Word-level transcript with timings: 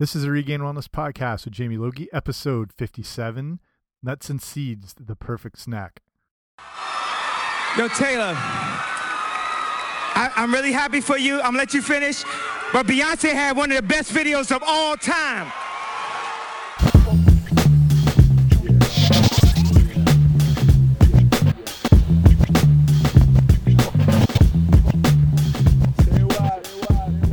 This 0.00 0.14
is 0.14 0.22
a 0.22 0.30
Regained 0.30 0.62
Wellness 0.62 0.86
podcast 0.86 1.44
with 1.44 1.54
Jamie 1.54 1.76
Logie, 1.76 2.08
episode 2.12 2.72
57 2.72 3.58
Nuts 4.00 4.30
and 4.30 4.40
Seeds, 4.40 4.94
the 4.96 5.16
perfect 5.16 5.58
snack. 5.58 6.02
Yo, 7.76 7.88
Taylor, 7.88 8.32
I, 8.36 10.30
am 10.36 10.54
really 10.54 10.70
happy 10.70 11.00
for 11.00 11.18
you. 11.18 11.38
I'm 11.38 11.46
gonna 11.46 11.58
let 11.58 11.74
you 11.74 11.82
finish. 11.82 12.22
But 12.72 12.86
Beyonce 12.86 13.32
had 13.32 13.56
one 13.56 13.72
of 13.72 13.76
the 13.76 13.82
best 13.82 14.14
videos 14.14 14.54
of 14.54 14.62
all 14.64 14.96
time. 14.96 15.50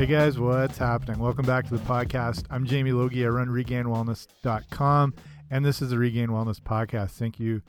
Hey 0.06 0.12
guys, 0.12 0.38
what's 0.38 0.78
happening? 0.78 1.18
Welcome 1.18 1.48
back 1.48 1.66
to 1.66 1.76
the 1.76 1.84
podcast. 1.84 2.46
I'm 2.52 2.64
Jamie 2.64 2.92
Logie. 2.92 3.26
I 3.26 3.30
run 3.30 3.48
regainedwellness.com, 3.48 5.16
and 5.50 5.66
this 5.66 5.82
is 5.82 5.90
the 5.90 5.98
Regained 5.98 6.30
Wellness 6.30 6.60
Podcast. 6.60 7.14
Thank 7.14 7.40
you 7.40 7.64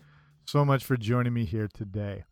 so 0.44 0.62
much 0.62 0.84
for 0.84 0.98
joining 0.98 1.32
me 1.32 1.46
here 1.46 1.66
today. 1.72 2.24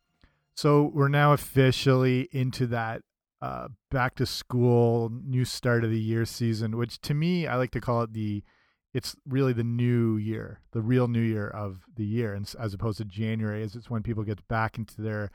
So, 0.55 0.91
we're 0.92 1.09
now 1.09 1.33
officially 1.33 2.28
into 2.33 2.66
that 2.66 3.01
uh, 3.41 3.69
back 3.91 4.16
to 4.16 4.27
school, 4.27 5.11
new 5.25 5.47
start 5.47 5.84
of 5.84 5.91
the 5.91 5.98
year 5.98 6.27
season, 6.27 6.77
which 6.77 7.00
to 7.00 7.14
me, 7.14 7.47
I 7.47 7.56
like 7.56 7.70
to 7.70 7.80
call 7.80 8.02
it 8.02 8.12
the 8.12 8.45
it's 8.92 9.16
really 9.27 9.55
the 9.55 9.64
new 9.64 10.19
year, 10.19 10.61
the 10.73 10.83
real 10.83 11.09
new 11.09 11.23
year 11.23 11.48
of 11.48 11.80
the 11.97 12.05
year, 12.05 12.34
and 12.34 12.55
as 12.61 12.75
opposed 12.75 12.98
to 12.98 13.06
January, 13.06 13.62
as 13.62 13.75
it's 13.75 13.89
when 13.89 14.02
people 14.02 14.23
get 14.23 14.47
back 14.48 14.77
into 14.77 15.00
their 15.00 15.30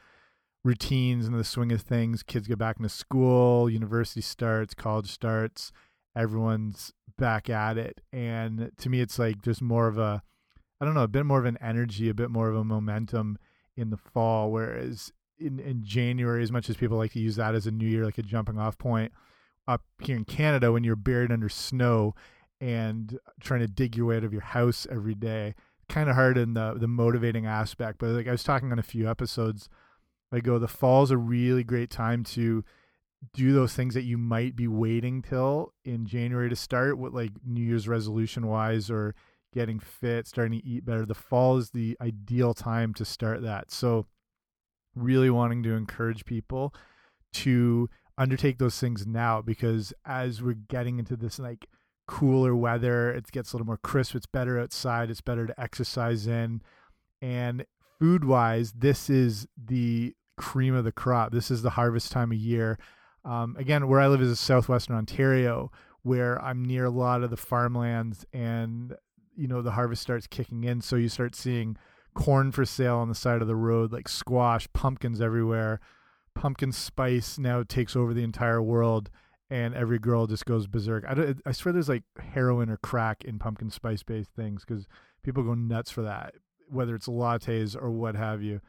routines 0.63 1.25
and 1.25 1.37
the 1.37 1.43
swing 1.43 1.71
of 1.71 1.81
things. 1.81 2.23
Kids 2.23 2.47
get 2.47 2.57
back 2.57 2.77
into 2.77 2.89
school, 2.89 3.69
university 3.69 4.21
starts, 4.21 4.73
college 4.73 5.11
starts, 5.11 5.71
everyone's 6.15 6.93
back 7.17 7.49
at 7.49 7.77
it. 7.77 8.01
And 8.11 8.71
to 8.77 8.89
me, 8.89 9.01
it's 9.01 9.19
like 9.19 9.43
there's 9.43 9.61
more 9.61 9.87
of 9.87 9.97
a, 9.97 10.21
I 10.81 10.85
don't 10.85 10.93
know, 10.93 11.03
a 11.03 11.07
bit 11.07 11.25
more 11.25 11.39
of 11.39 11.45
an 11.45 11.57
energy, 11.61 12.09
a 12.09 12.13
bit 12.13 12.29
more 12.29 12.49
of 12.49 12.55
a 12.55 12.63
momentum 12.63 13.37
in 13.75 13.89
the 13.89 13.97
fall. 13.97 14.51
Whereas 14.51 15.11
in, 15.37 15.59
in 15.59 15.83
January, 15.83 16.43
as 16.43 16.51
much 16.51 16.69
as 16.69 16.77
people 16.77 16.97
like 16.97 17.13
to 17.13 17.19
use 17.19 17.37
that 17.37 17.55
as 17.55 17.67
a 17.67 17.71
new 17.71 17.87
year, 17.87 18.05
like 18.05 18.17
a 18.17 18.23
jumping 18.23 18.59
off 18.59 18.77
point, 18.77 19.11
up 19.67 19.83
here 20.01 20.17
in 20.17 20.25
Canada, 20.25 20.71
when 20.71 20.83
you're 20.83 20.95
buried 20.95 21.31
under 21.31 21.49
snow 21.49 22.15
and 22.59 23.19
trying 23.39 23.59
to 23.59 23.67
dig 23.67 23.95
your 23.95 24.07
way 24.07 24.17
out 24.17 24.23
of 24.23 24.33
your 24.33 24.41
house 24.41 24.87
every 24.89 25.15
day, 25.15 25.53
kind 25.87 26.09
of 26.09 26.15
hard 26.15 26.37
in 26.37 26.53
the 26.53 26.75
the 26.75 26.87
motivating 26.87 27.45
aspect. 27.45 27.99
But 27.99 28.09
like 28.09 28.27
I 28.27 28.31
was 28.31 28.43
talking 28.43 28.71
on 28.71 28.79
a 28.79 28.83
few 28.83 29.09
episodes 29.09 29.69
I 30.31 30.39
go, 30.39 30.55
oh, 30.55 30.59
the 30.59 30.67
fall's 30.67 31.11
a 31.11 31.17
really 31.17 31.63
great 31.63 31.89
time 31.89 32.23
to 32.23 32.63
do 33.33 33.51
those 33.51 33.73
things 33.73 33.93
that 33.95 34.03
you 34.03 34.17
might 34.17 34.55
be 34.55 34.67
waiting 34.67 35.21
till 35.21 35.73
in 35.83 36.05
January 36.05 36.49
to 36.49 36.55
start 36.55 36.97
with 36.97 37.13
like 37.13 37.31
New 37.45 37.63
Year's 37.63 37.87
resolution 37.87 38.47
wise 38.47 38.89
or 38.89 39.15
getting 39.53 39.79
fit, 39.79 40.27
starting 40.27 40.59
to 40.59 40.65
eat 40.65 40.85
better. 40.85 41.05
The 41.05 41.15
fall 41.15 41.57
is 41.57 41.71
the 41.71 41.97
ideal 41.99 42.53
time 42.53 42.93
to 42.95 43.05
start 43.05 43.41
that. 43.41 43.71
So 43.71 44.05
really 44.95 45.29
wanting 45.29 45.63
to 45.63 45.73
encourage 45.73 46.25
people 46.25 46.73
to 47.31 47.89
undertake 48.17 48.57
those 48.57 48.79
things 48.79 49.07
now 49.07 49.41
because 49.41 49.93
as 50.05 50.41
we're 50.41 50.53
getting 50.53 50.99
into 50.99 51.15
this 51.15 51.39
like 51.39 51.67
cooler 52.07 52.55
weather, 52.55 53.11
it 53.11 53.31
gets 53.31 53.51
a 53.51 53.55
little 53.55 53.67
more 53.67 53.77
crisp, 53.77 54.15
it's 54.15 54.25
better 54.25 54.59
outside, 54.59 55.09
it's 55.09 55.21
better 55.21 55.47
to 55.47 55.59
exercise 55.59 56.27
in. 56.27 56.61
And 57.21 57.65
food 57.99 58.25
wise, 58.25 58.73
this 58.73 59.09
is 59.09 59.47
the 59.57 60.15
cream 60.39 60.73
of 60.73 60.85
the 60.85 60.91
crop. 60.91 61.31
This 61.31 61.51
is 61.51 61.61
the 61.61 61.71
harvest 61.71 62.11
time 62.11 62.31
of 62.31 62.37
year. 62.37 62.79
Um, 63.25 63.55
again, 63.59 63.87
where 63.87 63.99
I 63.99 64.07
live 64.07 64.21
is 64.21 64.39
southwestern 64.39 64.95
Ontario, 64.95 65.71
where 66.01 66.41
I'm 66.41 66.63
near 66.63 66.85
a 66.85 66.89
lot 66.89 67.21
of 67.21 67.29
the 67.29 67.37
farmlands, 67.37 68.25
and 68.33 68.95
you 69.35 69.47
know 69.47 69.61
the 69.61 69.71
harvest 69.71 70.01
starts 70.01 70.25
kicking 70.25 70.63
in. 70.63 70.81
So 70.81 70.95
you 70.95 71.09
start 71.09 71.35
seeing 71.35 71.77
corn 72.15 72.51
for 72.51 72.65
sale 72.65 72.95
on 72.95 73.09
the 73.09 73.15
side 73.15 73.41
of 73.41 73.47
the 73.47 73.55
road, 73.55 73.91
like 73.91 74.07
squash, 74.07 74.67
pumpkins 74.73 75.21
everywhere. 75.21 75.79
Pumpkin 76.33 76.71
spice 76.71 77.37
now 77.37 77.63
takes 77.63 77.95
over 77.95 78.13
the 78.13 78.23
entire 78.23 78.61
world, 78.61 79.09
and 79.49 79.75
every 79.75 79.99
girl 79.99 80.25
just 80.25 80.45
goes 80.45 80.65
berserk. 80.65 81.03
I, 81.05 81.35
I 81.45 81.51
swear 81.51 81.73
there's 81.73 81.89
like 81.89 82.03
heroin 82.33 82.69
or 82.69 82.77
crack 82.77 83.25
in 83.25 83.39
pumpkin 83.39 83.69
spice 83.69 84.03
based 84.03 84.31
things 84.31 84.63
because 84.65 84.87
people 85.23 85.43
go 85.43 85.53
nuts 85.53 85.91
for 85.91 86.03
that, 86.03 86.35
whether 86.69 86.95
it's 86.95 87.07
lattes 87.07 87.75
or 87.75 87.91
what 87.91 88.15
have 88.15 88.41
you. 88.41 88.61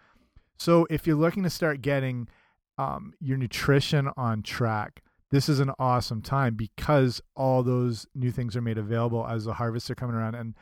So 0.60 0.86
if 0.90 1.06
you're 1.06 1.16
looking 1.16 1.42
to 1.44 1.50
start 1.50 1.80
getting 1.80 2.28
um, 2.76 3.14
your 3.18 3.38
nutrition 3.38 4.10
on 4.18 4.42
track, 4.42 5.02
this 5.30 5.48
is 5.48 5.58
an 5.58 5.70
awesome 5.78 6.20
time 6.20 6.54
because 6.54 7.22
all 7.34 7.62
those 7.62 8.06
new 8.14 8.30
things 8.30 8.54
are 8.54 8.60
made 8.60 8.76
available 8.76 9.26
as 9.26 9.46
the 9.46 9.54
harvests 9.54 9.90
are 9.90 9.94
coming 9.94 10.14
around. 10.14 10.34
And 10.34 10.54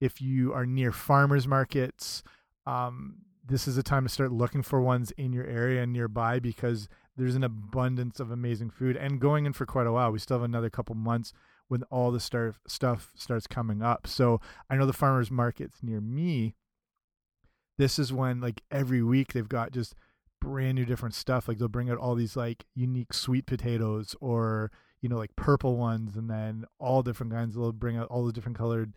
if 0.00 0.20
you 0.20 0.52
are 0.52 0.64
near 0.64 0.92
farmers 0.92 1.48
markets, 1.48 2.22
um, 2.64 3.16
this 3.44 3.66
is 3.66 3.76
a 3.76 3.82
time 3.82 4.04
to 4.04 4.08
start 4.08 4.30
looking 4.30 4.62
for 4.62 4.80
ones 4.80 5.10
in 5.18 5.32
your 5.32 5.46
area 5.46 5.82
and 5.82 5.92
nearby 5.92 6.38
because 6.38 6.88
there's 7.16 7.34
an 7.34 7.42
abundance 7.42 8.20
of 8.20 8.30
amazing 8.30 8.70
food 8.70 8.96
and 8.96 9.20
going 9.20 9.46
in 9.46 9.52
for 9.52 9.66
quite 9.66 9.88
a 9.88 9.92
while. 9.92 10.12
We 10.12 10.20
still 10.20 10.38
have 10.38 10.44
another 10.44 10.70
couple 10.70 10.94
months 10.94 11.32
when 11.66 11.82
all 11.84 12.12
the 12.12 12.20
stuff 12.20 13.12
starts 13.16 13.46
coming 13.48 13.82
up. 13.82 14.06
So 14.06 14.40
I 14.70 14.76
know 14.76 14.86
the 14.86 14.92
farmers 14.92 15.28
markets 15.28 15.78
near 15.82 16.00
me 16.00 16.54
this 17.80 17.98
is 17.98 18.12
when 18.12 18.42
like 18.42 18.60
every 18.70 19.02
week 19.02 19.32
they've 19.32 19.48
got 19.48 19.72
just 19.72 19.94
brand 20.38 20.74
new 20.74 20.84
different 20.84 21.14
stuff 21.14 21.48
like 21.48 21.56
they'll 21.56 21.66
bring 21.66 21.88
out 21.88 21.96
all 21.96 22.14
these 22.14 22.36
like 22.36 22.66
unique 22.74 23.14
sweet 23.14 23.46
potatoes 23.46 24.14
or 24.20 24.70
you 25.00 25.08
know 25.08 25.16
like 25.16 25.34
purple 25.34 25.78
ones 25.78 26.14
and 26.14 26.28
then 26.28 26.66
all 26.78 27.02
different 27.02 27.32
kinds. 27.32 27.54
They'll 27.54 27.72
bring 27.72 27.96
out 27.96 28.08
all 28.08 28.26
the 28.26 28.34
different 28.34 28.58
colored 28.58 28.92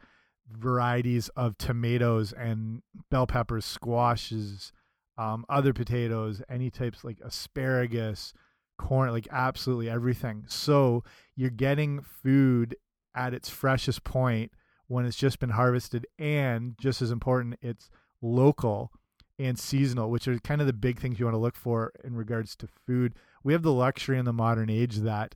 varieties 0.51 1.29
of 1.29 1.57
tomatoes 1.57 2.33
and 2.33 2.81
bell 3.09 3.25
peppers 3.25 3.63
squashes 3.63 4.73
um, 5.17 5.45
other 5.47 5.71
potatoes 5.71 6.41
any 6.49 6.69
types 6.69 7.05
like 7.05 7.19
asparagus 7.23 8.33
corn 8.77 9.11
like 9.11 9.29
absolutely 9.31 9.89
everything. 9.89 10.43
So 10.47 11.05
you're 11.37 11.49
getting 11.49 12.01
food 12.01 12.75
at 13.15 13.33
its 13.33 13.47
freshest 13.47 14.03
point 14.03 14.51
when 14.87 15.05
it's 15.05 15.15
just 15.15 15.39
been 15.39 15.51
harvested 15.51 16.05
and 16.19 16.75
just 16.77 17.01
as 17.01 17.11
important 17.11 17.55
it's 17.61 17.89
local 18.23 18.91
and 19.37 19.59
seasonal, 19.59 20.09
which 20.09 20.27
are 20.27 20.39
kind 20.39 20.61
of 20.61 20.67
the 20.67 20.73
big 20.73 20.99
things 20.99 21.19
you 21.19 21.25
want 21.25 21.35
to 21.35 21.39
look 21.39 21.55
for 21.55 21.91
in 22.03 22.15
regards 22.15 22.55
to 22.55 22.67
food. 22.87 23.13
We 23.43 23.53
have 23.53 23.61
the 23.61 23.73
luxury 23.73 24.17
in 24.17 24.25
the 24.25 24.33
modern 24.33 24.69
age 24.69 24.97
that 24.97 25.35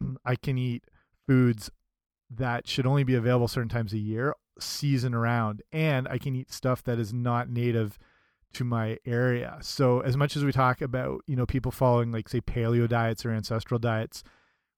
I 0.24 0.36
can 0.36 0.58
eat 0.58 0.84
foods 1.26 1.70
that 2.30 2.68
should 2.68 2.86
only 2.86 3.04
be 3.04 3.14
available 3.14 3.48
certain 3.48 3.68
times 3.68 3.92
a 3.92 3.98
year, 3.98 4.34
season 4.58 5.14
around, 5.14 5.62
and 5.72 6.06
I 6.08 6.18
can 6.18 6.34
eat 6.34 6.52
stuff 6.52 6.82
that 6.84 6.98
is 6.98 7.12
not 7.12 7.48
native 7.48 7.98
to 8.54 8.64
my 8.64 8.98
area. 9.06 9.58
So 9.60 10.00
as 10.00 10.16
much 10.16 10.36
as 10.36 10.44
we 10.44 10.52
talk 10.52 10.80
about, 10.80 11.22
you 11.26 11.36
know, 11.36 11.46
people 11.46 11.70
following 11.72 12.12
like 12.12 12.28
say 12.28 12.40
paleo 12.40 12.88
diets 12.88 13.24
or 13.24 13.30
ancestral 13.30 13.78
diets, 13.78 14.24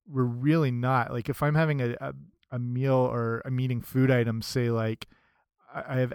we're 0.06 0.24
really 0.24 0.70
not. 0.70 1.12
Like 1.12 1.28
if 1.28 1.42
I'm 1.42 1.54
having 1.54 1.80
a 1.80 1.96
a, 2.00 2.12
a 2.52 2.58
meal 2.58 2.94
or 2.94 3.42
I'm 3.44 3.58
eating 3.60 3.80
food 3.80 4.10
items, 4.10 4.46
say 4.46 4.70
like 4.70 5.06
I 5.72 5.98
have 5.98 6.12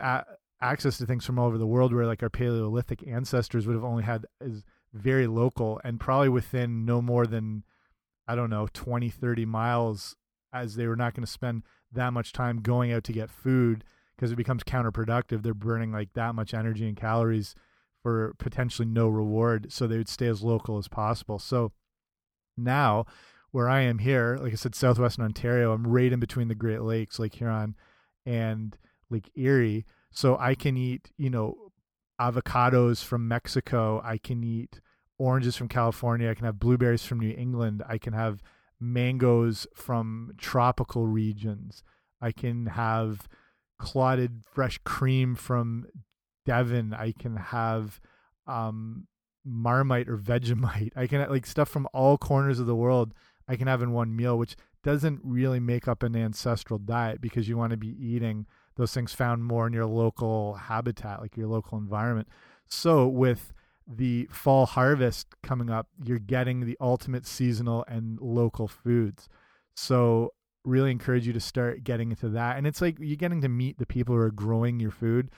access 0.62 0.98
to 0.98 1.06
things 1.06 1.26
from 1.26 1.38
all 1.38 1.48
over 1.48 1.58
the 1.58 1.68
world 1.68 1.94
where 1.94 2.06
like 2.06 2.24
our 2.24 2.30
paleolithic 2.30 3.06
ancestors 3.08 3.68
would 3.68 3.76
have 3.76 3.84
only 3.84 4.04
had 4.04 4.26
is 4.42 4.64
very 4.94 5.28
local 5.28 5.80
and 5.84 6.00
probably 6.00 6.30
within 6.30 6.86
no 6.86 7.02
more 7.02 7.28
than 7.28 7.64
i 8.28 8.36
don't 8.36 8.50
know 8.50 8.68
20 8.74 9.10
30 9.10 9.46
miles 9.46 10.16
as 10.54 10.76
they 10.76 10.88
were 10.88 10.96
not 10.96 11.14
going 11.14 11.26
to 11.26 11.32
spend 11.32 11.64
that 11.92 12.14
much 12.14 12.32
time 12.32 12.62
going 12.62 12.92
out 12.92 13.04
to 13.04 13.12
get 13.12 13.30
food 13.30 13.84
because 14.16 14.32
it 14.32 14.38
becomes 14.38 14.64
counterproductive. 14.64 15.44
They're 15.44 15.54
burning 15.54 15.92
like 15.92 16.14
that 16.14 16.36
much 16.36 16.54
energy 16.54 16.88
and 16.88 16.96
calories 16.96 17.56
for 18.02 18.34
potentially 18.38 18.88
no 18.88 19.08
reward 19.10 19.72
so 19.72 19.86
they 19.86 19.98
would 19.98 20.10
stay 20.10 20.28
as 20.28 20.44
local 20.44 20.78
as 20.78 20.88
possible. 20.88 21.40
So 21.40 21.72
now 22.58 23.06
where 23.52 23.68
i 23.68 23.82
am 23.82 24.00
here 24.00 24.38
like 24.42 24.54
i 24.54 24.56
said 24.56 24.74
southwestern 24.74 25.24
ontario 25.24 25.74
i'm 25.74 25.86
right 25.86 26.14
in 26.14 26.20
between 26.20 26.48
the 26.48 26.56
great 26.56 26.82
lakes 26.82 27.20
lake 27.20 27.35
huron 27.35 27.76
and 28.26 28.78
lake 29.09 29.29
erie 29.35 29.85
so 30.16 30.38
I 30.40 30.56
can 30.56 30.78
eat, 30.78 31.12
you 31.17 31.29
know, 31.29 31.72
avocados 32.20 33.03
from 33.03 33.28
Mexico. 33.28 34.02
I 34.03 34.17
can 34.17 34.44
eat 34.44 34.79
oranges 35.20 35.58
from 35.58 35.67
California. 35.67 36.29
I 36.29 36.34
can 36.34 36.46
have 36.46 36.58
blueberries 36.58 37.06
from 37.06 37.20
New 37.20 37.35
England. 37.38 37.84
I 37.88 37.97
can 37.97 38.14
have 38.14 38.41
mangoes 38.79 39.67
from 39.76 40.32
tropical 40.38 41.06
regions. 41.06 41.84
I 42.22 42.32
can 42.32 42.67
have 42.67 43.28
clotted 43.78 44.44
fresh 44.50 44.79
cream 44.85 45.35
from 45.35 45.85
Devon. 46.46 46.94
I 46.94 47.12
can 47.12 47.35
have 47.35 48.00
um, 48.47 49.08
Marmite 49.44 50.08
or 50.08 50.17
Vegemite. 50.17 50.94
I 50.96 51.08
can 51.08 51.29
like 51.29 51.46
stuff 51.46 51.67
from 51.67 51.90
all 51.94 52.17
corners 52.17 52.59
of 52.59 52.67
the 52.67 52.76
world. 52.76 53.14
I 53.50 53.58
can 53.58 53.67
have 53.67 53.82
in 53.82 53.91
one 53.91 54.16
meal, 54.16 54.38
which 54.38 54.56
doesn't 54.82 55.20
really 55.23 55.59
make 55.59 55.90
up 55.90 56.03
an 56.03 56.16
ancestral 56.16 56.79
diet 56.79 57.20
because 57.20 57.50
you 57.50 57.58
want 57.58 57.72
to 57.72 57.78
be 57.78 57.96
eating 58.00 58.46
those 58.76 58.94
things 58.94 59.14
found 59.14 59.44
more 59.44 59.68
in 59.68 59.74
your 59.74 59.86
local 59.86 60.56
habitat, 60.56 61.22
like 61.22 61.38
your 61.38 61.48
local 61.48 61.78
environment. 61.78 62.28
So 62.68 63.08
with 63.08 63.54
the 63.88 64.28
fall 64.32 64.66
harvest 64.66 65.28
coming 65.44 65.70
up, 65.70 65.88
you're 66.04 66.20
getting 66.20 66.66
the 66.66 66.78
ultimate 66.82 67.26
seasonal 67.26 67.86
and 67.88 68.20
local 68.20 68.68
foods. 68.68 69.30
So 69.76 70.34
really 70.64 70.92
encourage 70.92 71.28
you 71.28 71.34
to 71.34 71.40
start 71.40 71.84
getting 71.84 72.10
into 72.10 72.30
that. 72.30 72.58
And 72.58 72.66
it's 72.66 72.82
like 72.82 72.98
you're 73.00 73.16
getting 73.16 73.42
to 73.42 73.50
meet 73.50 73.78
the 73.78 73.86
people 73.86 74.16
who 74.16 74.22
are 74.22 74.32
growing 74.32 74.80
your 74.80 74.92
food 74.92 75.30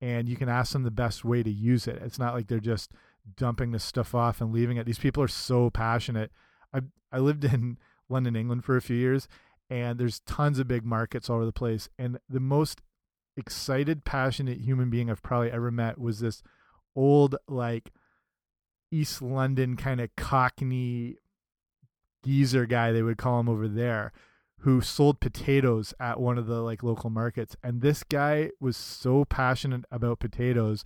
and 0.00 0.28
you 0.28 0.36
can 0.36 0.48
ask 0.48 0.72
them 0.72 0.84
the 0.84 0.90
best 0.90 1.24
way 1.24 1.42
to 1.42 1.50
use 1.50 1.88
it. 1.88 2.00
It's 2.02 2.18
not 2.18 2.34
like 2.34 2.46
they're 2.46 2.60
just 2.60 2.92
dumping 3.36 3.72
this 3.72 3.84
stuff 3.84 4.14
off 4.14 4.40
and 4.40 4.52
leaving 4.52 4.76
it. 4.76 4.86
These 4.86 5.00
people 5.00 5.22
are 5.22 5.28
so 5.28 5.70
passionate. 5.70 6.30
I 6.72 6.80
I 7.12 7.18
lived 7.18 7.44
in 7.52 7.78
London, 8.08 8.36
England 8.36 8.64
for 8.64 8.76
a 8.76 8.82
few 8.82 8.96
years 8.96 9.28
and 9.70 9.98
there's 9.98 10.20
tons 10.20 10.58
of 10.58 10.68
big 10.68 10.84
markets 10.84 11.28
all 11.28 11.36
over 11.36 11.46
the 11.46 11.52
place 11.52 11.88
and 11.98 12.18
the 12.28 12.40
most 12.40 12.80
excited, 13.36 14.04
passionate 14.04 14.58
human 14.58 14.90
being 14.90 15.10
I've 15.10 15.22
probably 15.22 15.50
ever 15.50 15.70
met 15.70 15.98
was 15.98 16.20
this 16.20 16.42
old 16.96 17.36
like 17.46 17.92
East 18.90 19.22
London 19.22 19.76
kind 19.76 20.00
of 20.00 20.14
cockney 20.16 21.16
geezer 22.24 22.66
guy 22.66 22.90
they 22.90 23.02
would 23.02 23.18
call 23.18 23.38
him 23.40 23.48
over 23.48 23.68
there 23.68 24.12
who 24.62 24.80
sold 24.80 25.20
potatoes 25.20 25.94
at 26.00 26.18
one 26.18 26.36
of 26.36 26.46
the 26.46 26.60
like 26.60 26.82
local 26.82 27.10
markets 27.10 27.56
and 27.62 27.80
this 27.80 28.02
guy 28.02 28.50
was 28.58 28.76
so 28.76 29.24
passionate 29.24 29.84
about 29.90 30.18
potatoes 30.18 30.84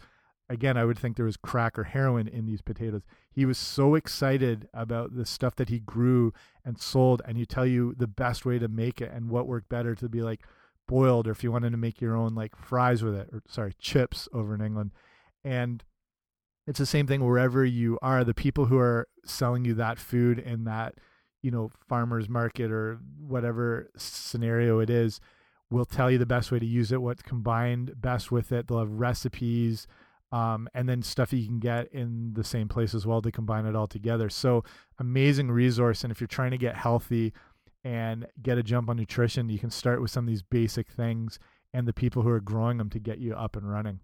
again 0.52 0.76
i 0.76 0.84
would 0.84 0.98
think 0.98 1.16
there 1.16 1.24
was 1.24 1.36
crack 1.36 1.78
or 1.78 1.84
heroin 1.84 2.28
in 2.28 2.46
these 2.46 2.62
potatoes. 2.62 3.02
He 3.30 3.46
was 3.46 3.58
so 3.58 3.94
excited 3.94 4.68
about 4.74 5.16
the 5.16 5.24
stuff 5.24 5.56
that 5.56 5.70
he 5.70 5.78
grew 5.78 6.32
and 6.64 6.78
sold 6.78 7.22
and 7.26 7.38
he 7.38 7.46
tell 7.46 7.66
you 7.66 7.94
the 7.96 8.06
best 8.06 8.44
way 8.44 8.58
to 8.58 8.68
make 8.68 9.00
it 9.00 9.10
and 9.12 9.30
what 9.30 9.46
worked 9.46 9.68
better 9.68 9.94
to 9.94 10.08
be 10.08 10.20
like 10.20 10.40
boiled 10.86 11.26
or 11.26 11.30
if 11.30 11.42
you 11.42 11.50
wanted 11.50 11.70
to 11.70 11.78
make 11.78 12.00
your 12.00 12.14
own 12.14 12.34
like 12.34 12.54
fries 12.54 13.02
with 13.02 13.14
it 13.14 13.28
or 13.32 13.42
sorry 13.48 13.72
chips 13.78 14.28
over 14.32 14.54
in 14.54 14.60
england. 14.60 14.90
And 15.42 15.82
it's 16.66 16.78
the 16.78 16.86
same 16.86 17.06
thing 17.06 17.24
wherever 17.24 17.64
you 17.64 17.98
are. 18.02 18.22
The 18.22 18.34
people 18.34 18.66
who 18.66 18.78
are 18.78 19.08
selling 19.24 19.64
you 19.64 19.74
that 19.74 19.98
food 19.98 20.38
in 20.38 20.64
that 20.64 20.94
you 21.42 21.50
know 21.50 21.70
farmers 21.88 22.28
market 22.28 22.70
or 22.70 23.00
whatever 23.18 23.90
scenario 23.96 24.78
it 24.78 24.90
is 24.90 25.20
will 25.70 25.84
tell 25.86 26.10
you 26.10 26.18
the 26.18 26.26
best 26.26 26.52
way 26.52 26.58
to 26.58 26.66
use 26.66 26.92
it 26.92 27.00
what's 27.00 27.22
combined 27.22 27.94
best 28.00 28.30
with 28.30 28.52
it. 28.52 28.68
They'll 28.68 28.80
have 28.80 28.90
recipes 28.90 29.86
um, 30.32 30.68
and 30.74 30.88
then 30.88 31.02
stuff 31.02 31.32
you 31.32 31.46
can 31.46 31.60
get 31.60 31.92
in 31.92 32.32
the 32.34 32.44
same 32.44 32.68
place 32.68 32.94
as 32.94 33.06
well 33.06 33.22
to 33.22 33.30
combine 33.30 33.66
it 33.66 33.76
all 33.76 33.86
together 33.86 34.28
so 34.28 34.64
amazing 34.98 35.50
resource 35.50 36.02
and 36.02 36.10
if 36.10 36.20
you're 36.20 36.28
trying 36.28 36.50
to 36.50 36.58
get 36.58 36.76
healthy 36.76 37.32
and 37.84 38.26
get 38.42 38.58
a 38.58 38.62
jump 38.62 38.88
on 38.88 38.96
nutrition 38.96 39.48
you 39.48 39.58
can 39.58 39.70
start 39.70 40.00
with 40.00 40.10
some 40.10 40.24
of 40.24 40.28
these 40.28 40.42
basic 40.42 40.88
things 40.88 41.38
and 41.74 41.86
the 41.86 41.92
people 41.92 42.22
who 42.22 42.30
are 42.30 42.40
growing 42.40 42.78
them 42.78 42.90
to 42.90 42.98
get 42.98 43.18
you 43.18 43.34
up 43.34 43.56
and 43.56 43.70
running 43.70 44.00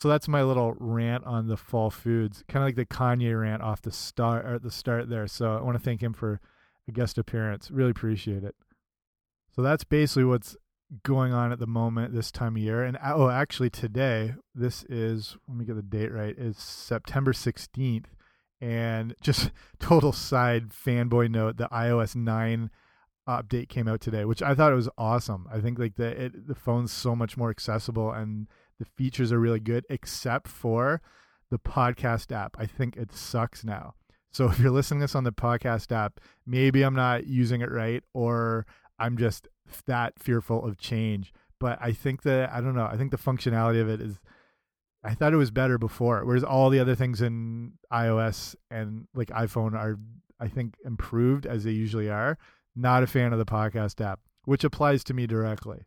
so 0.00 0.08
that's 0.08 0.28
my 0.28 0.42
little 0.42 0.74
rant 0.78 1.24
on 1.24 1.48
the 1.48 1.56
fall 1.56 1.90
foods, 1.90 2.44
kind 2.48 2.62
of 2.62 2.68
like 2.68 2.76
the 2.76 2.84
Kanye 2.84 3.38
rant 3.40 3.62
off 3.62 3.80
the 3.80 3.90
start 3.90 4.44
or 4.44 4.54
at 4.56 4.62
the 4.62 4.70
start 4.70 5.08
there. 5.08 5.26
So 5.26 5.56
I 5.56 5.62
want 5.62 5.76
to 5.76 5.82
thank 5.82 6.02
him 6.02 6.12
for 6.12 6.40
a 6.86 6.92
guest 6.92 7.16
appearance. 7.16 7.70
Really 7.70 7.90
appreciate 7.90 8.44
it. 8.44 8.54
So 9.54 9.62
that's 9.62 9.84
basically 9.84 10.24
what's 10.24 10.54
going 11.02 11.32
on 11.32 11.52
at 11.52 11.58
the 11.58 11.66
moment 11.66 12.14
this 12.14 12.30
time 12.30 12.56
of 12.56 12.62
year. 12.62 12.82
And 12.82 12.98
oh, 13.04 13.28
actually 13.28 13.70
today, 13.70 14.34
this 14.54 14.84
is 14.84 15.36
let 15.48 15.56
me 15.56 15.64
get 15.64 15.76
the 15.76 15.82
date 15.82 16.12
right, 16.12 16.36
is 16.36 16.58
September 16.58 17.32
16th. 17.32 18.06
And 18.60 19.14
just 19.20 19.50
total 19.78 20.12
side 20.12 20.70
fanboy 20.70 21.30
note, 21.30 21.56
the 21.56 21.68
iOS 21.68 22.16
9 22.16 22.70
update 23.28 23.68
came 23.68 23.88
out 23.88 24.00
today, 24.00 24.24
which 24.24 24.42
I 24.42 24.54
thought 24.54 24.72
it 24.72 24.76
was 24.76 24.88
awesome. 24.96 25.46
I 25.52 25.60
think 25.60 25.78
like 25.78 25.96
the 25.96 26.24
it, 26.24 26.46
the 26.46 26.54
phone's 26.54 26.92
so 26.92 27.16
much 27.16 27.36
more 27.36 27.50
accessible 27.50 28.12
and 28.12 28.46
the 28.78 28.84
features 28.84 29.32
are 29.32 29.40
really 29.40 29.60
good, 29.60 29.84
except 29.90 30.48
for 30.48 31.02
the 31.50 31.58
podcast 31.58 32.32
app. 32.32 32.56
I 32.58 32.66
think 32.66 32.96
it 32.96 33.12
sucks 33.12 33.64
now. 33.64 33.94
So 34.30 34.50
if 34.50 34.58
you're 34.58 34.70
listening 34.70 35.00
to 35.00 35.04
this 35.04 35.14
on 35.14 35.24
the 35.24 35.32
podcast 35.32 35.90
app, 35.92 36.20
maybe 36.46 36.82
I'm 36.82 36.94
not 36.94 37.26
using 37.26 37.62
it 37.62 37.70
right 37.70 38.02
or 38.12 38.66
I'm 38.98 39.16
just 39.16 39.48
that 39.86 40.18
fearful 40.18 40.64
of 40.64 40.78
change. 40.78 41.32
But 41.58 41.78
I 41.80 41.92
think 41.92 42.22
that, 42.22 42.50
I 42.52 42.60
don't 42.60 42.74
know, 42.74 42.86
I 42.86 42.96
think 42.96 43.10
the 43.10 43.16
functionality 43.16 43.80
of 43.80 43.88
it 43.88 44.00
is, 44.00 44.18
I 45.02 45.14
thought 45.14 45.32
it 45.32 45.36
was 45.36 45.50
better 45.50 45.78
before. 45.78 46.24
Whereas 46.24 46.44
all 46.44 46.68
the 46.68 46.80
other 46.80 46.94
things 46.94 47.22
in 47.22 47.72
iOS 47.92 48.54
and 48.70 49.06
like 49.14 49.28
iPhone 49.28 49.74
are, 49.74 49.98
I 50.38 50.48
think, 50.48 50.74
improved 50.84 51.46
as 51.46 51.64
they 51.64 51.70
usually 51.70 52.10
are. 52.10 52.38
Not 52.74 53.02
a 53.02 53.06
fan 53.06 53.32
of 53.32 53.38
the 53.38 53.46
podcast 53.46 54.04
app, 54.04 54.20
which 54.44 54.64
applies 54.64 55.02
to 55.04 55.14
me 55.14 55.26
directly. 55.26 55.86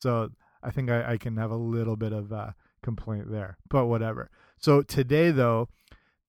So 0.00 0.30
I 0.62 0.70
think 0.70 0.90
I, 0.90 1.12
I 1.12 1.16
can 1.18 1.36
have 1.36 1.50
a 1.50 1.56
little 1.56 1.96
bit 1.96 2.12
of 2.12 2.32
a 2.32 2.54
complaint 2.82 3.30
there, 3.30 3.58
but 3.68 3.86
whatever. 3.86 4.30
So 4.58 4.80
today, 4.82 5.30
though, 5.30 5.68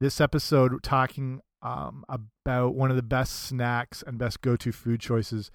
this 0.02 0.20
episode 0.20 0.84
talking 0.84 1.42
um, 1.62 2.04
about 2.10 2.76
one 2.76 2.90
of 2.90 2.96
the 2.96 3.04
best 3.04 3.44
snacks 3.44 4.04
and 4.06 4.18
best 4.18 4.42
go-to 4.42 4.72
food 4.72 5.00
choices, 5.00 5.52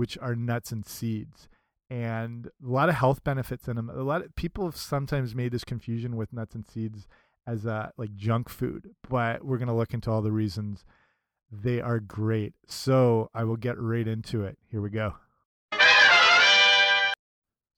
which 0.00 0.16
are 0.16 0.34
nuts 0.34 0.72
and 0.72 0.86
seeds, 0.86 1.46
and 1.90 2.46
a 2.46 2.50
lot 2.66 2.88
of 2.88 2.94
health 2.94 3.22
benefits 3.22 3.68
in 3.68 3.76
them. 3.76 3.90
A 3.90 4.02
lot 4.02 4.24
of 4.24 4.34
people 4.34 4.64
have 4.64 4.74
sometimes 4.74 5.34
made 5.34 5.52
this 5.52 5.62
confusion 5.62 6.16
with 6.16 6.32
nuts 6.32 6.54
and 6.54 6.66
seeds 6.66 7.06
as 7.46 7.66
a 7.66 7.92
like 7.98 8.16
junk 8.16 8.48
food, 8.48 8.94
but 9.10 9.44
we're 9.44 9.58
gonna 9.58 9.76
look 9.76 9.92
into 9.92 10.10
all 10.10 10.22
the 10.22 10.32
reasons 10.32 10.86
they 11.52 11.82
are 11.82 12.00
great. 12.00 12.54
So 12.66 13.28
I 13.34 13.44
will 13.44 13.58
get 13.58 13.78
right 13.78 14.08
into 14.08 14.42
it. 14.42 14.56
Here 14.70 14.80
we 14.80 14.88
go. 14.88 15.16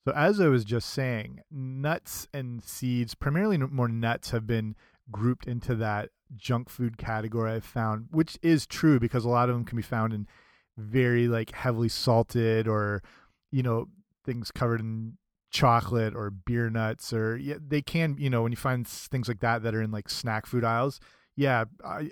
So, 0.04 0.12
as 0.14 0.40
I 0.40 0.46
was 0.46 0.64
just 0.64 0.90
saying, 0.90 1.40
nuts 1.50 2.28
and 2.32 2.62
seeds, 2.62 3.16
primarily 3.16 3.58
more 3.58 3.88
nuts, 3.88 4.30
have 4.30 4.46
been 4.46 4.76
grouped 5.10 5.48
into 5.48 5.74
that 5.74 6.10
junk 6.36 6.68
food 6.68 6.98
category 6.98 7.50
I've 7.50 7.64
found, 7.64 8.06
which 8.12 8.38
is 8.42 8.64
true 8.64 9.00
because 9.00 9.24
a 9.24 9.28
lot 9.28 9.48
of 9.48 9.56
them 9.56 9.64
can 9.64 9.74
be 9.74 9.82
found 9.82 10.12
in 10.12 10.28
very 10.76 11.28
like 11.28 11.52
heavily 11.52 11.88
salted 11.88 12.66
or, 12.66 13.02
you 13.50 13.62
know, 13.62 13.86
things 14.24 14.50
covered 14.50 14.80
in 14.80 15.16
chocolate 15.50 16.14
or 16.14 16.30
beer 16.30 16.70
nuts 16.70 17.12
or 17.12 17.36
yeah, 17.36 17.56
they 17.66 17.82
can, 17.82 18.16
you 18.18 18.30
know, 18.30 18.42
when 18.42 18.52
you 18.52 18.56
find 18.56 18.86
things 18.86 19.28
like 19.28 19.40
that 19.40 19.62
that 19.62 19.74
are 19.74 19.82
in 19.82 19.90
like 19.90 20.08
snack 20.08 20.46
food 20.46 20.64
aisles, 20.64 21.00
yeah, 21.36 21.64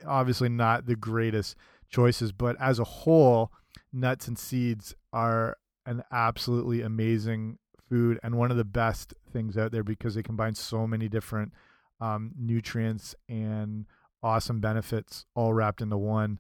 obviously 0.07 0.49
not 0.49 0.87
the 0.87 0.97
greatest 0.97 1.57
choices, 1.89 2.33
but 2.33 2.57
as 2.61 2.79
a 2.79 2.85
whole, 2.85 3.51
nuts 3.93 4.29
and 4.29 4.39
seeds 4.39 4.95
are 5.13 5.57
an 5.87 6.03
absolutely 6.13 6.83
amazing 6.83 7.59
food 7.89 8.19
and 8.23 8.37
one 8.37 8.51
of 8.51 8.57
the 8.57 8.65
best 8.65 9.15
things 9.33 9.57
out 9.57 9.73
there 9.73 9.83
because 9.83 10.15
they 10.15 10.23
combine 10.23 10.55
so 10.55 10.87
many 10.87 11.09
different 11.09 11.53
um, 12.01 12.33
nutrients 12.39 13.15
and 13.29 13.87
awesome 14.23 14.61
benefits 14.61 15.25
all 15.35 15.53
wrapped 15.53 15.81
into 15.81 15.99
one. 15.99 16.39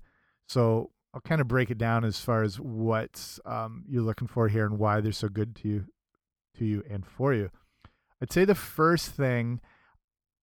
So 0.49 0.90
I'll 1.12 1.21
kind 1.21 1.41
of 1.41 1.49
break 1.49 1.71
it 1.71 1.79
down 1.79 2.05
as 2.05 2.21
far 2.21 2.43
as 2.43 2.61
what 2.61 3.39
um, 3.45 3.85
you're 3.89 4.03
looking 4.03 4.29
for 4.29 4.49
here 4.49 4.65
and 4.65 4.79
why 4.79 5.01
they're 5.01 5.12
so 5.12 5.29
good 5.29 5.57
to 5.57 5.69
you, 5.69 5.85
to 6.57 6.64
you 6.64 6.85
and 6.88 7.05
for 7.05 7.35
you. 7.35 7.50
I'd 8.23 8.33
say 8.33 8.45
the 8.45 8.55
first 8.55 9.09
thing 9.09 9.61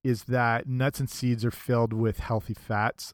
is 0.04 0.26
that 0.26 0.68
nuts 0.68 1.00
and 1.00 1.10
seeds 1.10 1.46
are 1.46 1.52
filled 1.52 1.94
with 1.94 2.20
healthy 2.20 2.54
fats, 2.54 3.14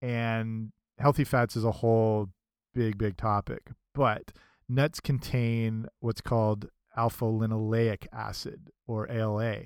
and 0.00 0.72
healthy 0.98 1.24
fats 1.24 1.56
is 1.56 1.64
a 1.64 1.72
whole 1.72 2.28
big, 2.74 2.96
big 2.96 3.16
topic. 3.16 3.70
But 3.94 4.32
nuts 4.68 5.00
contain 5.00 5.86
what's 6.00 6.20
called 6.20 6.68
alpha 6.96 7.24
linoleic 7.24 8.06
acid 8.12 8.70
or 8.86 9.10
ALA. 9.10 9.64